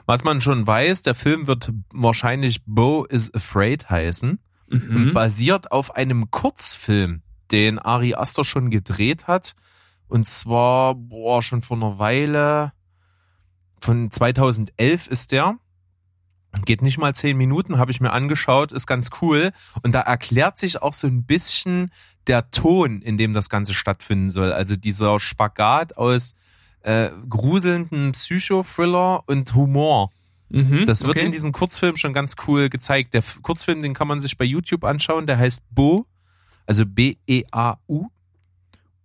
[0.07, 4.39] Was man schon weiß, der Film wird wahrscheinlich Bo is Afraid heißen.
[4.69, 5.13] und Mhm.
[5.13, 7.21] basiert auf einem Kurzfilm,
[7.51, 9.53] den Ari Aster schon gedreht hat.
[10.07, 12.71] Und zwar, boah, schon vor einer Weile.
[13.81, 15.57] Von 2011 ist der.
[16.65, 19.51] Geht nicht mal zehn Minuten, habe ich mir angeschaut, ist ganz cool.
[19.83, 21.91] Und da erklärt sich auch so ein bisschen
[22.27, 24.51] der Ton, in dem das Ganze stattfinden soll.
[24.53, 26.35] Also dieser Spagat aus
[26.81, 30.09] äh, gruselnden Psychothriller und Humor.
[30.49, 31.25] Mhm, Das wird okay.
[31.25, 33.13] in diesem Kurzfilm schon ganz cool gezeigt.
[33.13, 36.05] Der Kurzfilm, den kann man sich bei YouTube anschauen, der heißt Bo,
[36.65, 38.07] also B-E-A-U.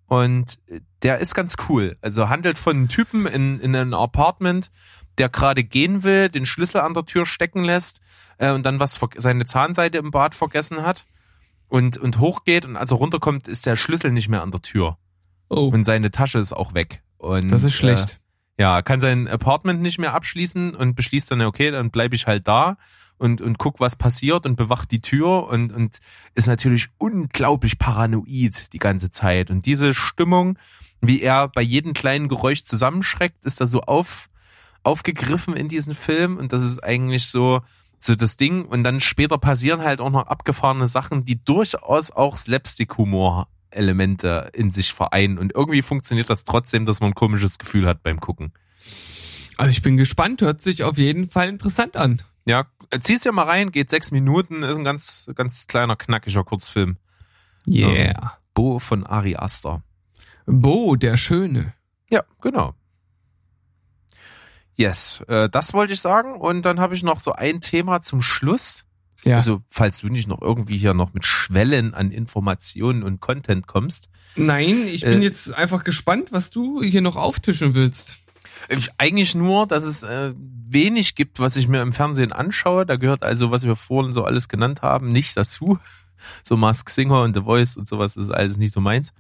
[0.07, 1.97] Und äh, der ist ganz cool.
[2.01, 4.71] Also handelt von einem Typen in, in einem Apartment,
[5.19, 8.01] der gerade gehen will, den Schlüssel an der Tür stecken lässt
[8.39, 11.05] äh, und dann was seine Zahnseide im Bad vergessen hat
[11.69, 14.99] und, und hochgeht und als er runterkommt, ist der Schlüssel nicht mehr an der Tür
[15.49, 17.03] Oh, und seine Tasche ist auch weg.
[17.19, 18.19] Und, das ist schlecht.
[18.57, 22.27] Äh, ja, kann sein Apartment nicht mehr abschließen und beschließt dann, okay, dann bleibe ich
[22.27, 22.79] halt da
[23.19, 25.99] und, und guck, was passiert und bewacht die Tür und, und
[26.35, 29.51] ist natürlich unglaublich paranoid die ganze Zeit.
[29.51, 30.59] Und diese Stimmung,
[31.01, 34.29] wie er bei jedem kleinen Geräusch zusammenschreckt, ist da so auf,
[34.83, 37.61] aufgegriffen in diesen Film und das ist eigentlich so,
[37.99, 38.65] so das Ding.
[38.65, 44.71] Und dann später passieren halt auch noch abgefahrene Sachen, die durchaus auch Slapstick-Humor Elemente in
[44.71, 45.39] sich vereinen.
[45.39, 48.53] Und irgendwie funktioniert das trotzdem, dass man ein komisches Gefühl hat beim Gucken.
[49.57, 52.23] Also ich bin gespannt, hört sich auf jeden Fall interessant an.
[52.45, 52.67] Ja,
[53.01, 56.97] zieh's dir mal rein, geht sechs Minuten, ist ein ganz, ganz kleiner, knackiger Kurzfilm.
[57.67, 58.39] Yeah.
[58.55, 59.83] Bo von Ari Aster.
[60.47, 61.75] Bo, der Schöne.
[62.11, 62.75] Ja, genau.
[64.77, 66.35] Yes, äh, das wollte ich sagen.
[66.41, 68.85] Und dann habe ich noch so ein Thema zum Schluss.
[69.25, 69.37] Ja.
[69.37, 74.09] Also, falls du nicht noch irgendwie hier noch mit Schwellen an Informationen und Content kommst.
[74.37, 78.19] Nein, ich bin Äh, jetzt einfach gespannt, was du hier noch auftischen willst.
[78.69, 82.85] Ich- Eigentlich nur, dass es äh, wenig gibt, was ich mir im Fernsehen anschaue.
[82.87, 85.79] Da gehört also, was wir vorhin so alles genannt haben, nicht dazu.
[86.43, 89.13] So Mask Singer und The Voice und sowas ist alles nicht so meins.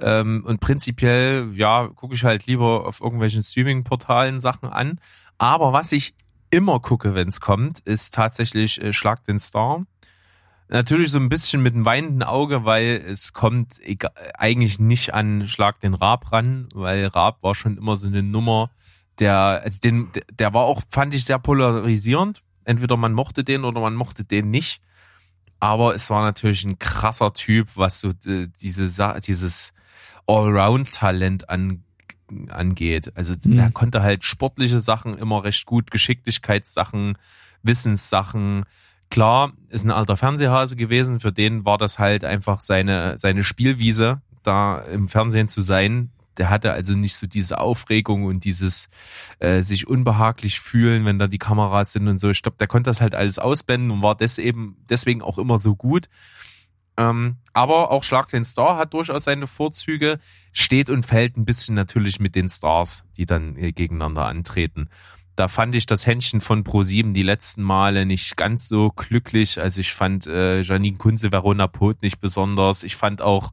[0.00, 5.00] Ähm, und prinzipiell, ja, gucke ich halt lieber auf irgendwelchen Streaming-Portalen Sachen an.
[5.38, 6.14] Aber was ich
[6.50, 9.84] immer gucke, wenn es kommt, ist tatsächlich äh, Schlag den Star.
[10.68, 13.80] Natürlich so ein bisschen mit einem weinenden Auge, weil es kommt
[14.34, 18.70] eigentlich nicht an Schlag den Raab ran, weil Raab war schon immer so eine Nummer,
[19.18, 22.42] der, also den, der war auch, fand ich sehr polarisierend.
[22.64, 24.80] Entweder man mochte den oder man mochte den nicht.
[25.58, 29.72] Aber es war natürlich ein krasser Typ, was so äh, diese, dieses
[30.26, 31.84] Allround-Talent an,
[32.48, 33.12] angeht.
[33.14, 33.58] Also Mhm.
[33.58, 37.16] er konnte halt sportliche Sachen immer recht gut, Geschicklichkeitssachen,
[37.62, 38.64] Wissenssachen.
[39.10, 44.20] Klar, ist ein alter Fernsehhase gewesen, für den war das halt einfach seine, seine Spielwiese,
[44.42, 46.10] da im Fernsehen zu sein.
[46.36, 48.88] Der hatte also nicht so diese Aufregung und dieses
[49.40, 52.30] äh, sich unbehaglich fühlen, wenn da die Kameras sind und so.
[52.30, 55.58] Ich glaube, der konnte das halt alles ausblenden und war des eben, deswegen auch immer
[55.58, 56.08] so gut.
[57.00, 60.18] Ähm, aber auch Schlag den Star hat durchaus seine Vorzüge,
[60.52, 64.90] steht und fällt ein bisschen natürlich mit den Stars, die dann äh, gegeneinander antreten.
[65.34, 69.58] Da fand ich das Händchen von Pro7 die letzten Male nicht ganz so glücklich.
[69.58, 72.84] Also ich fand äh, Janine Kunze, Verona Poth nicht besonders.
[72.84, 73.52] Ich fand auch,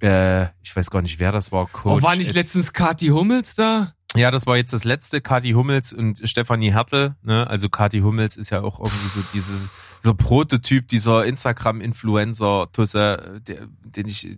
[0.00, 1.98] äh, ich weiß gar nicht, wer das war, Coach.
[1.98, 3.92] oh, war nicht letztens Kathi Hummels da?
[4.14, 7.16] Ja, das war jetzt das letzte, Kati Hummels und Stefanie Hertel.
[7.22, 7.46] Ne?
[7.46, 9.70] Also Kati Hummels ist ja auch irgendwie so dieses
[10.02, 14.36] so Prototyp dieser Instagram-Influencer-Tusse, den ich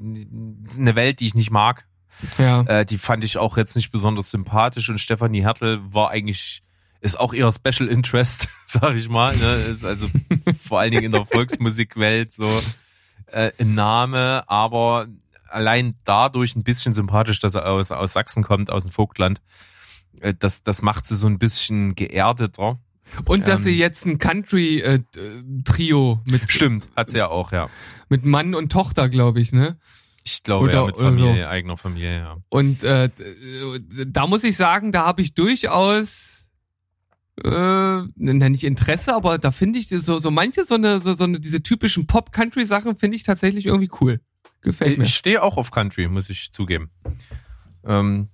[0.77, 1.87] eine Welt, die ich nicht mag.
[2.39, 2.63] Ja.
[2.63, 6.61] Äh, die fand ich auch jetzt nicht besonders sympathisch und Stefanie Hertel war eigentlich
[7.01, 9.37] ist auch eher Special Interest, sag ich mal.
[9.37, 9.55] Ne?
[9.71, 10.09] Ist also
[10.61, 12.49] vor allen Dingen in der Volksmusikwelt so
[13.27, 15.07] äh, ein Name, aber
[15.55, 19.41] allein dadurch ein bisschen sympathisch, dass er aus, aus Sachsen kommt, aus dem Vogtland.
[20.21, 22.79] Äh, Das, das macht sie so ein bisschen geerdeter.
[23.27, 23.65] Und dass Ähm.
[23.67, 27.69] sie jetzt ein Country-Trio mit, Stimmt, hat sie ja auch, ja.
[28.09, 29.79] mit Mann und Tochter, glaube ich, ne?
[30.25, 31.27] Ich glaube, Oder- ja, mit oder so.
[31.27, 32.37] Familie, eigener Familie, ja.
[32.49, 33.11] Und äh,
[34.07, 36.49] da muss ich sagen, da habe ich durchaus
[37.45, 41.41] äh, nicht Interesse, aber da finde ich so so manche so eine so, so eine
[41.41, 44.21] diese typischen Pop Country Sachen finde ich tatsächlich irgendwie cool.
[44.65, 45.05] Gefällt mir.
[45.05, 46.91] Ich stehe auch auf Country, muss ich zugeben.
[47.87, 48.29] Ähm,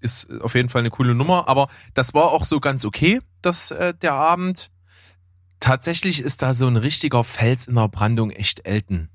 [0.00, 3.70] ist auf jeden Fall eine coole Nummer, aber das war auch so ganz okay, dass
[3.70, 4.70] äh, der Abend.
[5.60, 9.08] Tatsächlich ist da so ein richtiger Fels in der Brandung echt Elton.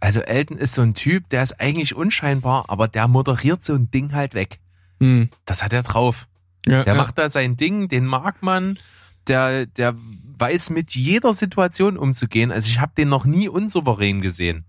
[0.00, 3.90] Also Elton ist so ein Typ, der ist eigentlich unscheinbar, aber der moderiert so ein
[3.90, 4.58] Ding halt weg.
[5.00, 5.28] Hm.
[5.44, 6.26] Das hat er drauf.
[6.66, 7.00] Ja, Der ja.
[7.00, 8.78] macht da sein Ding, den mag man.
[9.26, 9.94] Der, der
[10.38, 12.50] weiß mit jeder Situation umzugehen.
[12.50, 14.64] Also ich habe den noch nie unsouverän gesehen.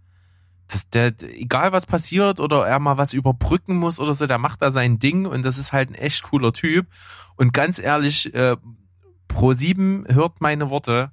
[0.69, 4.61] Das, der, egal was passiert oder er mal was überbrücken muss oder so, der macht
[4.61, 6.87] da sein Ding und das ist halt ein echt cooler Typ.
[7.35, 8.55] Und ganz ehrlich, äh,
[9.27, 11.11] Pro 7 hört meine Worte.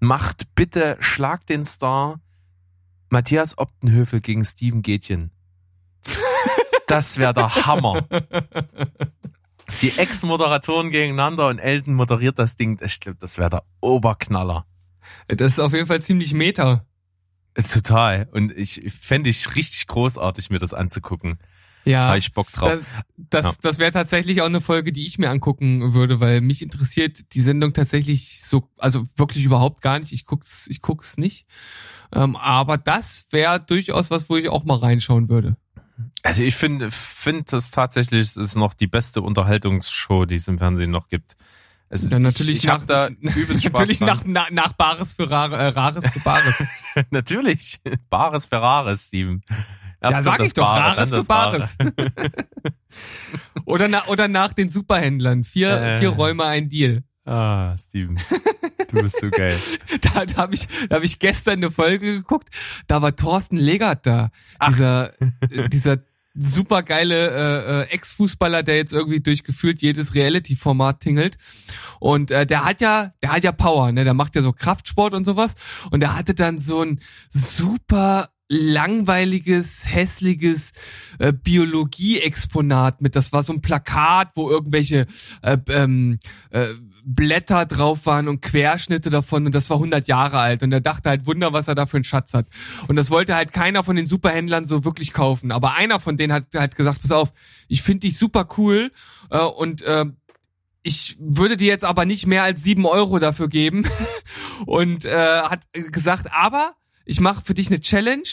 [0.00, 2.20] Macht bitte, schlag den Star
[3.08, 5.30] Matthias Optenhöfel gegen Steven Gätchen.
[6.88, 8.06] Das wäre der Hammer.
[9.82, 12.78] Die Ex-Moderatoren gegeneinander und Elton moderiert das Ding.
[12.80, 14.66] Ich glaube, das wäre der Oberknaller.
[15.26, 16.84] Das ist auf jeden Fall ziemlich meta.
[17.72, 18.28] Total.
[18.32, 21.38] Und ich fände ich richtig großartig, mir das anzugucken.
[21.86, 22.08] Ja.
[22.08, 22.78] Habe ich Bock drauf.
[23.16, 23.52] Das, das, Ja.
[23.62, 27.40] das wäre tatsächlich auch eine Folge, die ich mir angucken würde, weil mich interessiert die
[27.40, 30.12] Sendung tatsächlich so, also wirklich überhaupt gar nicht.
[30.12, 31.46] Ich guck's, ich guck's nicht.
[32.12, 35.56] Ähm, aber das wäre durchaus was, wo ich auch mal reinschauen würde.
[36.22, 40.58] Also ich finde, finde das tatsächlich es ist noch die beste Unterhaltungsshow, die es im
[40.58, 41.36] Fernsehen noch gibt.
[41.88, 45.30] Es, Ja, natürlich ich, ich nach- da übelst Spaß Natürlich nach, nach, nach Bares für
[45.30, 46.62] Rare, äh, Rares für Bares.
[47.10, 47.80] natürlich.
[48.10, 49.42] Bares Ferraris, Steven.
[50.00, 51.24] Erst ja, sag ich doch, Bare, Rares für.
[51.24, 51.76] Bares.
[53.64, 55.44] oder, na, oder nach den Superhändlern.
[55.44, 55.98] Vier, Äh.
[55.98, 57.02] vier Räume, ein Deal.
[57.24, 58.16] Ah, Steven.
[58.88, 59.56] Du bist so geil.
[60.00, 62.48] Da, da habe ich, da hab ich gestern eine Folge geguckt,
[62.86, 64.30] da war Thorsten Legert da.
[64.68, 65.98] Dieser, äh, dieser
[66.38, 71.38] supergeile äh, äh, Ex-Fußballer, der jetzt irgendwie durch gefühlt jedes Reality-Format tingelt.
[71.98, 74.04] Und äh, der hat ja, der hat ja Power, ne?
[74.04, 75.54] Der macht ja so Kraftsport und sowas.
[75.90, 80.72] Und der hatte dann so ein super langweiliges, hässliches
[81.18, 83.16] äh, Biologie-Exponat mit.
[83.16, 85.06] Das war so ein Plakat, wo irgendwelche
[85.42, 86.18] äh, ähm,
[86.50, 86.66] äh,
[87.08, 91.08] Blätter drauf waren und Querschnitte davon und das war 100 Jahre alt und er dachte
[91.08, 92.46] halt Wunder, was er da für einen Schatz hat.
[92.88, 95.52] Und das wollte halt keiner von den Superhändlern so wirklich kaufen.
[95.52, 97.32] Aber einer von denen hat halt gesagt, pass auf,
[97.68, 98.90] ich finde dich super cool
[99.30, 100.06] äh, und äh,
[100.82, 103.84] ich würde dir jetzt aber nicht mehr als sieben Euro dafür geben
[104.66, 106.74] und äh, hat gesagt, aber
[107.06, 108.28] ich mache für dich eine Challenge.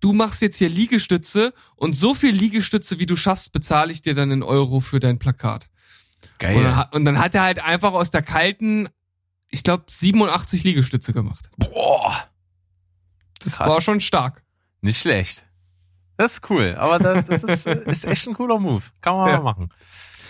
[0.00, 4.14] Du machst jetzt hier Liegestütze und so viel Liegestütze, wie du schaffst, bezahle ich dir
[4.14, 5.68] dann in Euro für dein Plakat.
[6.22, 6.76] Und, Geil.
[6.76, 8.88] hat- und dann hat er halt einfach aus der kalten,
[9.48, 11.48] ich glaube, 87 Liegestütze gemacht.
[11.56, 12.14] Boah.
[13.42, 13.68] Das Krass.
[13.70, 14.42] war schon stark.
[14.82, 15.46] Nicht schlecht.
[16.18, 18.82] Das ist cool, aber das, das ist, ist echt ein cooler Move.
[19.00, 19.36] Kann man Ja.
[19.38, 19.70] mal machen.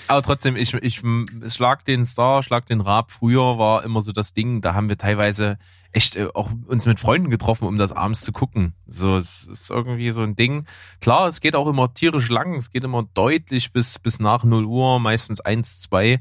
[0.09, 1.03] Aber trotzdem, ich, ich
[1.49, 3.11] schlag den Star, schlag den Raab.
[3.11, 5.59] Früher war immer so das Ding, da haben wir teilweise
[5.93, 8.75] echt äh, auch uns mit Freunden getroffen, um das abends zu gucken.
[8.87, 10.67] So, es ist irgendwie so ein Ding.
[11.01, 12.55] Klar, es geht auch immer tierisch lang.
[12.55, 16.21] Es geht immer deutlich bis, bis nach 0 Uhr, meistens 1, 2.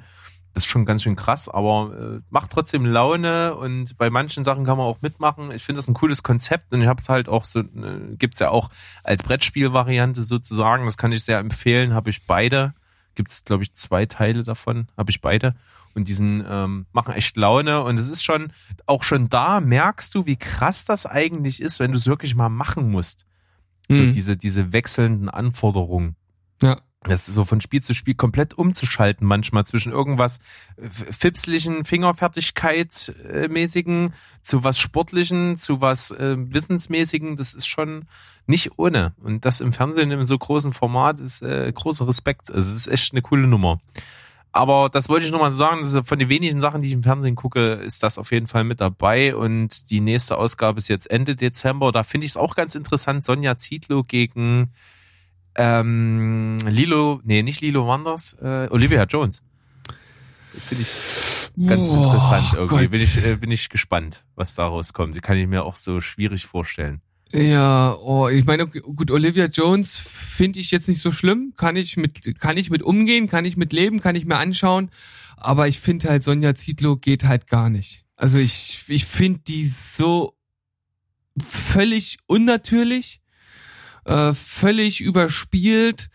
[0.53, 4.63] Das ist schon ganz schön krass, aber äh, macht trotzdem Laune und bei manchen Sachen
[4.63, 5.51] kann man auch mitmachen.
[5.51, 8.39] Ich finde das ein cooles Konzept und ich habe es halt auch so, äh, gibt's
[8.39, 8.69] ja auch
[9.03, 10.85] als Brettspielvariante sozusagen.
[10.85, 11.93] Das kann ich sehr empfehlen.
[11.93, 12.73] Habe ich beide.
[13.15, 14.87] Gibt's glaube ich zwei Teile davon.
[14.95, 15.55] Habe ich beide
[15.95, 18.51] und diesen ähm, machen echt Laune und es ist schon
[18.85, 22.49] auch schon da merkst du, wie krass das eigentlich ist, wenn du es wirklich mal
[22.49, 23.25] machen musst.
[23.89, 24.11] So Mhm.
[24.11, 26.15] diese diese wechselnden Anforderungen.
[26.61, 26.77] Ja.
[27.07, 30.39] Das ist so von Spiel zu Spiel komplett umzuschalten manchmal zwischen irgendwas
[30.77, 37.35] äh, fipslichen, Fingerfertigkeit äh, mäßigen zu was sportlichen, zu was äh, wissensmäßigen.
[37.35, 38.05] Das ist schon
[38.47, 39.13] nicht ohne.
[39.21, 42.51] Und das im Fernsehen in so großen Format ist äh, großer Respekt.
[42.51, 43.79] Also es ist echt eine coole Nummer.
[44.55, 47.03] Aber das wollte ich nochmal sagen, das ist von den wenigen Sachen, die ich im
[47.03, 49.35] Fernsehen gucke, ist das auf jeden Fall mit dabei.
[49.35, 51.91] Und die nächste Ausgabe ist jetzt Ende Dezember.
[51.91, 53.25] Da finde ich es auch ganz interessant.
[53.25, 54.71] Sonja Zietlow gegen
[55.55, 59.43] ähm, Lilo, nee, nicht Lilo Wanders, äh, Olivia Jones.
[60.57, 62.83] Finde ich ganz Boah, interessant irgendwie.
[62.83, 62.91] Gott.
[62.91, 65.17] Bin ich, äh, bin ich gespannt, was daraus kommt.
[65.17, 67.01] Die kann ich mir auch so schwierig vorstellen.
[67.33, 71.53] Ja, oh, ich meine, gut, Olivia Jones finde ich jetzt nicht so schlimm.
[71.57, 74.89] Kann ich mit, kann ich mit umgehen, kann ich mit leben, kann ich mir anschauen.
[75.37, 78.05] Aber ich finde halt, Sonja Zietlow geht halt gar nicht.
[78.15, 80.37] Also ich, ich finde die so
[81.37, 83.21] völlig unnatürlich,
[84.05, 86.09] äh, völlig überspielt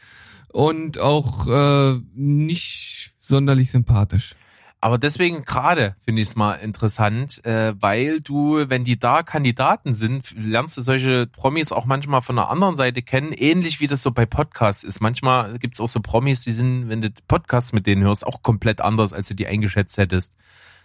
[0.49, 4.35] und auch äh, nicht sonderlich sympathisch.
[4.83, 9.93] Aber deswegen gerade finde ich es mal interessant, äh, weil du, wenn die da Kandidaten
[9.93, 14.03] sind, lernst du solche Promis auch manchmal von der anderen Seite kennen, ähnlich wie das
[14.03, 15.01] so bei Podcasts ist.
[15.01, 18.43] Manchmal gibt es auch so Promis, die sind, wenn du Podcasts mit denen hörst, auch
[18.43, 20.35] komplett anders, als du die eingeschätzt hättest.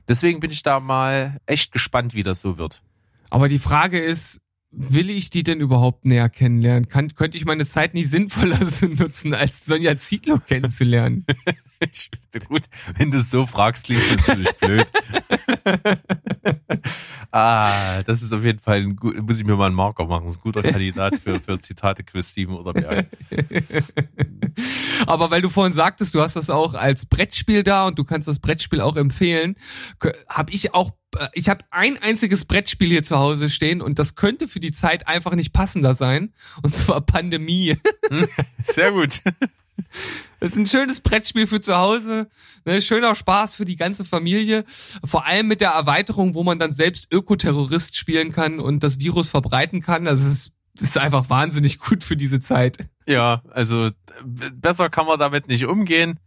[0.10, 2.82] Deswegen bin ich da mal echt gespannt, wie das so wird.
[3.30, 4.42] Aber die Frage ist,
[4.78, 6.88] will ich die denn überhaupt näher kennenlernen?
[6.88, 8.60] Kann, könnte ich meine Zeit nicht sinnvoller
[9.00, 11.26] nutzen, als Sonja Zietlow kennenzulernen?
[11.92, 12.64] Ich finde gut,
[12.98, 14.88] wenn du es so fragst, klingt es natürlich blöd.
[17.32, 20.24] ah, das ist auf jeden Fall ein gut, muss ich mir mal einen Marker machen.
[20.24, 23.08] Das ist ein guter Kandidat für, für Zitate Quiz Steven oder Berg.
[25.06, 28.30] Aber weil du vorhin sagtest, du hast das auch als Brettspiel da und du kannst
[28.30, 29.56] das Brettspiel auch empfehlen,
[30.30, 30.92] habe ich auch
[31.34, 35.08] ich habe ein einziges Brettspiel hier zu Hause stehen und das könnte für die Zeit
[35.08, 36.34] einfach nicht passender sein.
[36.62, 37.78] Und zwar Pandemie.
[38.64, 39.22] Sehr gut.
[40.40, 42.30] Das ist ein schönes Brettspiel für zu Hause,
[42.66, 44.64] ne, schöner Spaß für die ganze Familie.
[45.04, 49.30] Vor allem mit der Erweiterung, wo man dann selbst Ökoterrorist spielen kann und das Virus
[49.30, 50.08] verbreiten kann.
[50.08, 52.78] Also es ist, es ist einfach wahnsinnig gut für diese Zeit.
[53.08, 53.92] Ja, also
[54.24, 56.20] besser kann man damit nicht umgehen.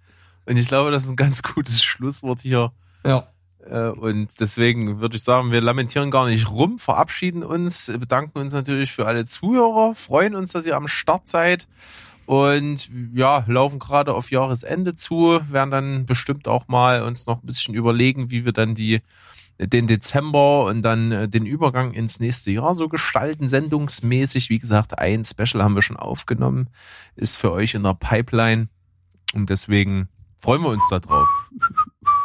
[0.47, 2.73] Und ich glaube, das ist ein ganz gutes Schlusswort hier.
[3.05, 3.29] Ja.
[3.71, 8.53] Äh, Und deswegen würde ich sagen, wir lamentieren gar nicht rum, verabschieden uns, bedanken uns
[8.53, 11.69] natürlich für alle Zuhörer, freuen uns, dass ihr am Start seid
[12.27, 17.47] und ja, laufen gerade auf Jahresende zu, werden dann bestimmt auch mal uns noch ein
[17.47, 19.01] bisschen überlegen, wie wir dann die
[19.61, 24.51] den Dezember und dann äh, den Übergang ins nächste Jahr so gestalten, sendungsmäßig.
[24.51, 26.69] Wie gesagt, ein Special haben wir schon aufgenommen,
[27.17, 28.69] ist für euch in der Pipeline
[29.35, 31.29] und deswegen freuen wir uns da drauf.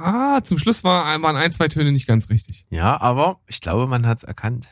[0.00, 2.66] Ah, zum Schluss war, waren ein, zwei Töne nicht ganz richtig.
[2.70, 4.68] Ja, aber ich glaube, man hat's erkannt.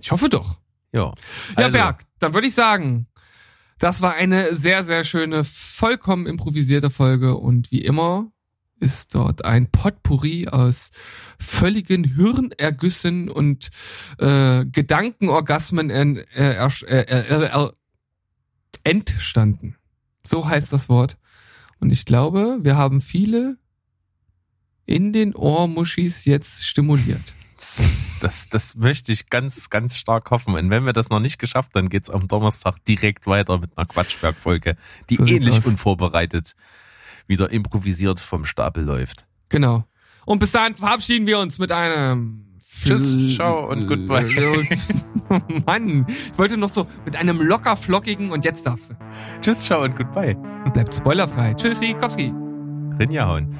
[0.00, 0.58] Ich hoffe doch.
[0.92, 1.06] Ja.
[1.10, 1.14] Ja,
[1.56, 3.06] Also, Berg, dann würde ich sagen,
[3.78, 8.30] das war eine sehr, sehr schöne, vollkommen improvisierte Folge und wie immer
[8.80, 10.90] ist dort ein Potpourri aus
[11.38, 13.70] völligen Hirnergüssen und
[14.18, 17.70] äh, Gedankenorgasmen en, äh, äh, äh, äh, äh,
[18.84, 19.76] entstanden.
[20.24, 21.16] So heißt das Wort.
[21.80, 23.58] Und ich glaube, wir haben viele
[24.88, 27.22] in den Ohrmuschis jetzt stimuliert.
[28.20, 30.54] Das, das möchte ich ganz, ganz stark hoffen.
[30.54, 33.86] Und wenn wir das noch nicht geschafft, dann geht's am Donnerstag direkt weiter mit einer
[33.86, 34.76] Quatschberg-Folge,
[35.08, 36.56] die So ähnlich unvorbereitet
[37.28, 39.26] wieder improvisiert vom Stapel läuft.
[39.50, 39.84] Genau.
[40.24, 42.44] Und bis dahin verabschieden wir uns mit einem
[42.84, 44.24] Tschüss, ciao und goodbye.
[45.66, 48.94] Mann, ich wollte noch so mit einem locker flockigen und jetzt darfst du.
[49.42, 50.36] Tschüss, ciao und goodbye.
[50.72, 51.54] Bleibt spoilerfrei.
[51.54, 52.32] Tschüssi, Kowski.
[52.98, 53.54] Rinja hauen.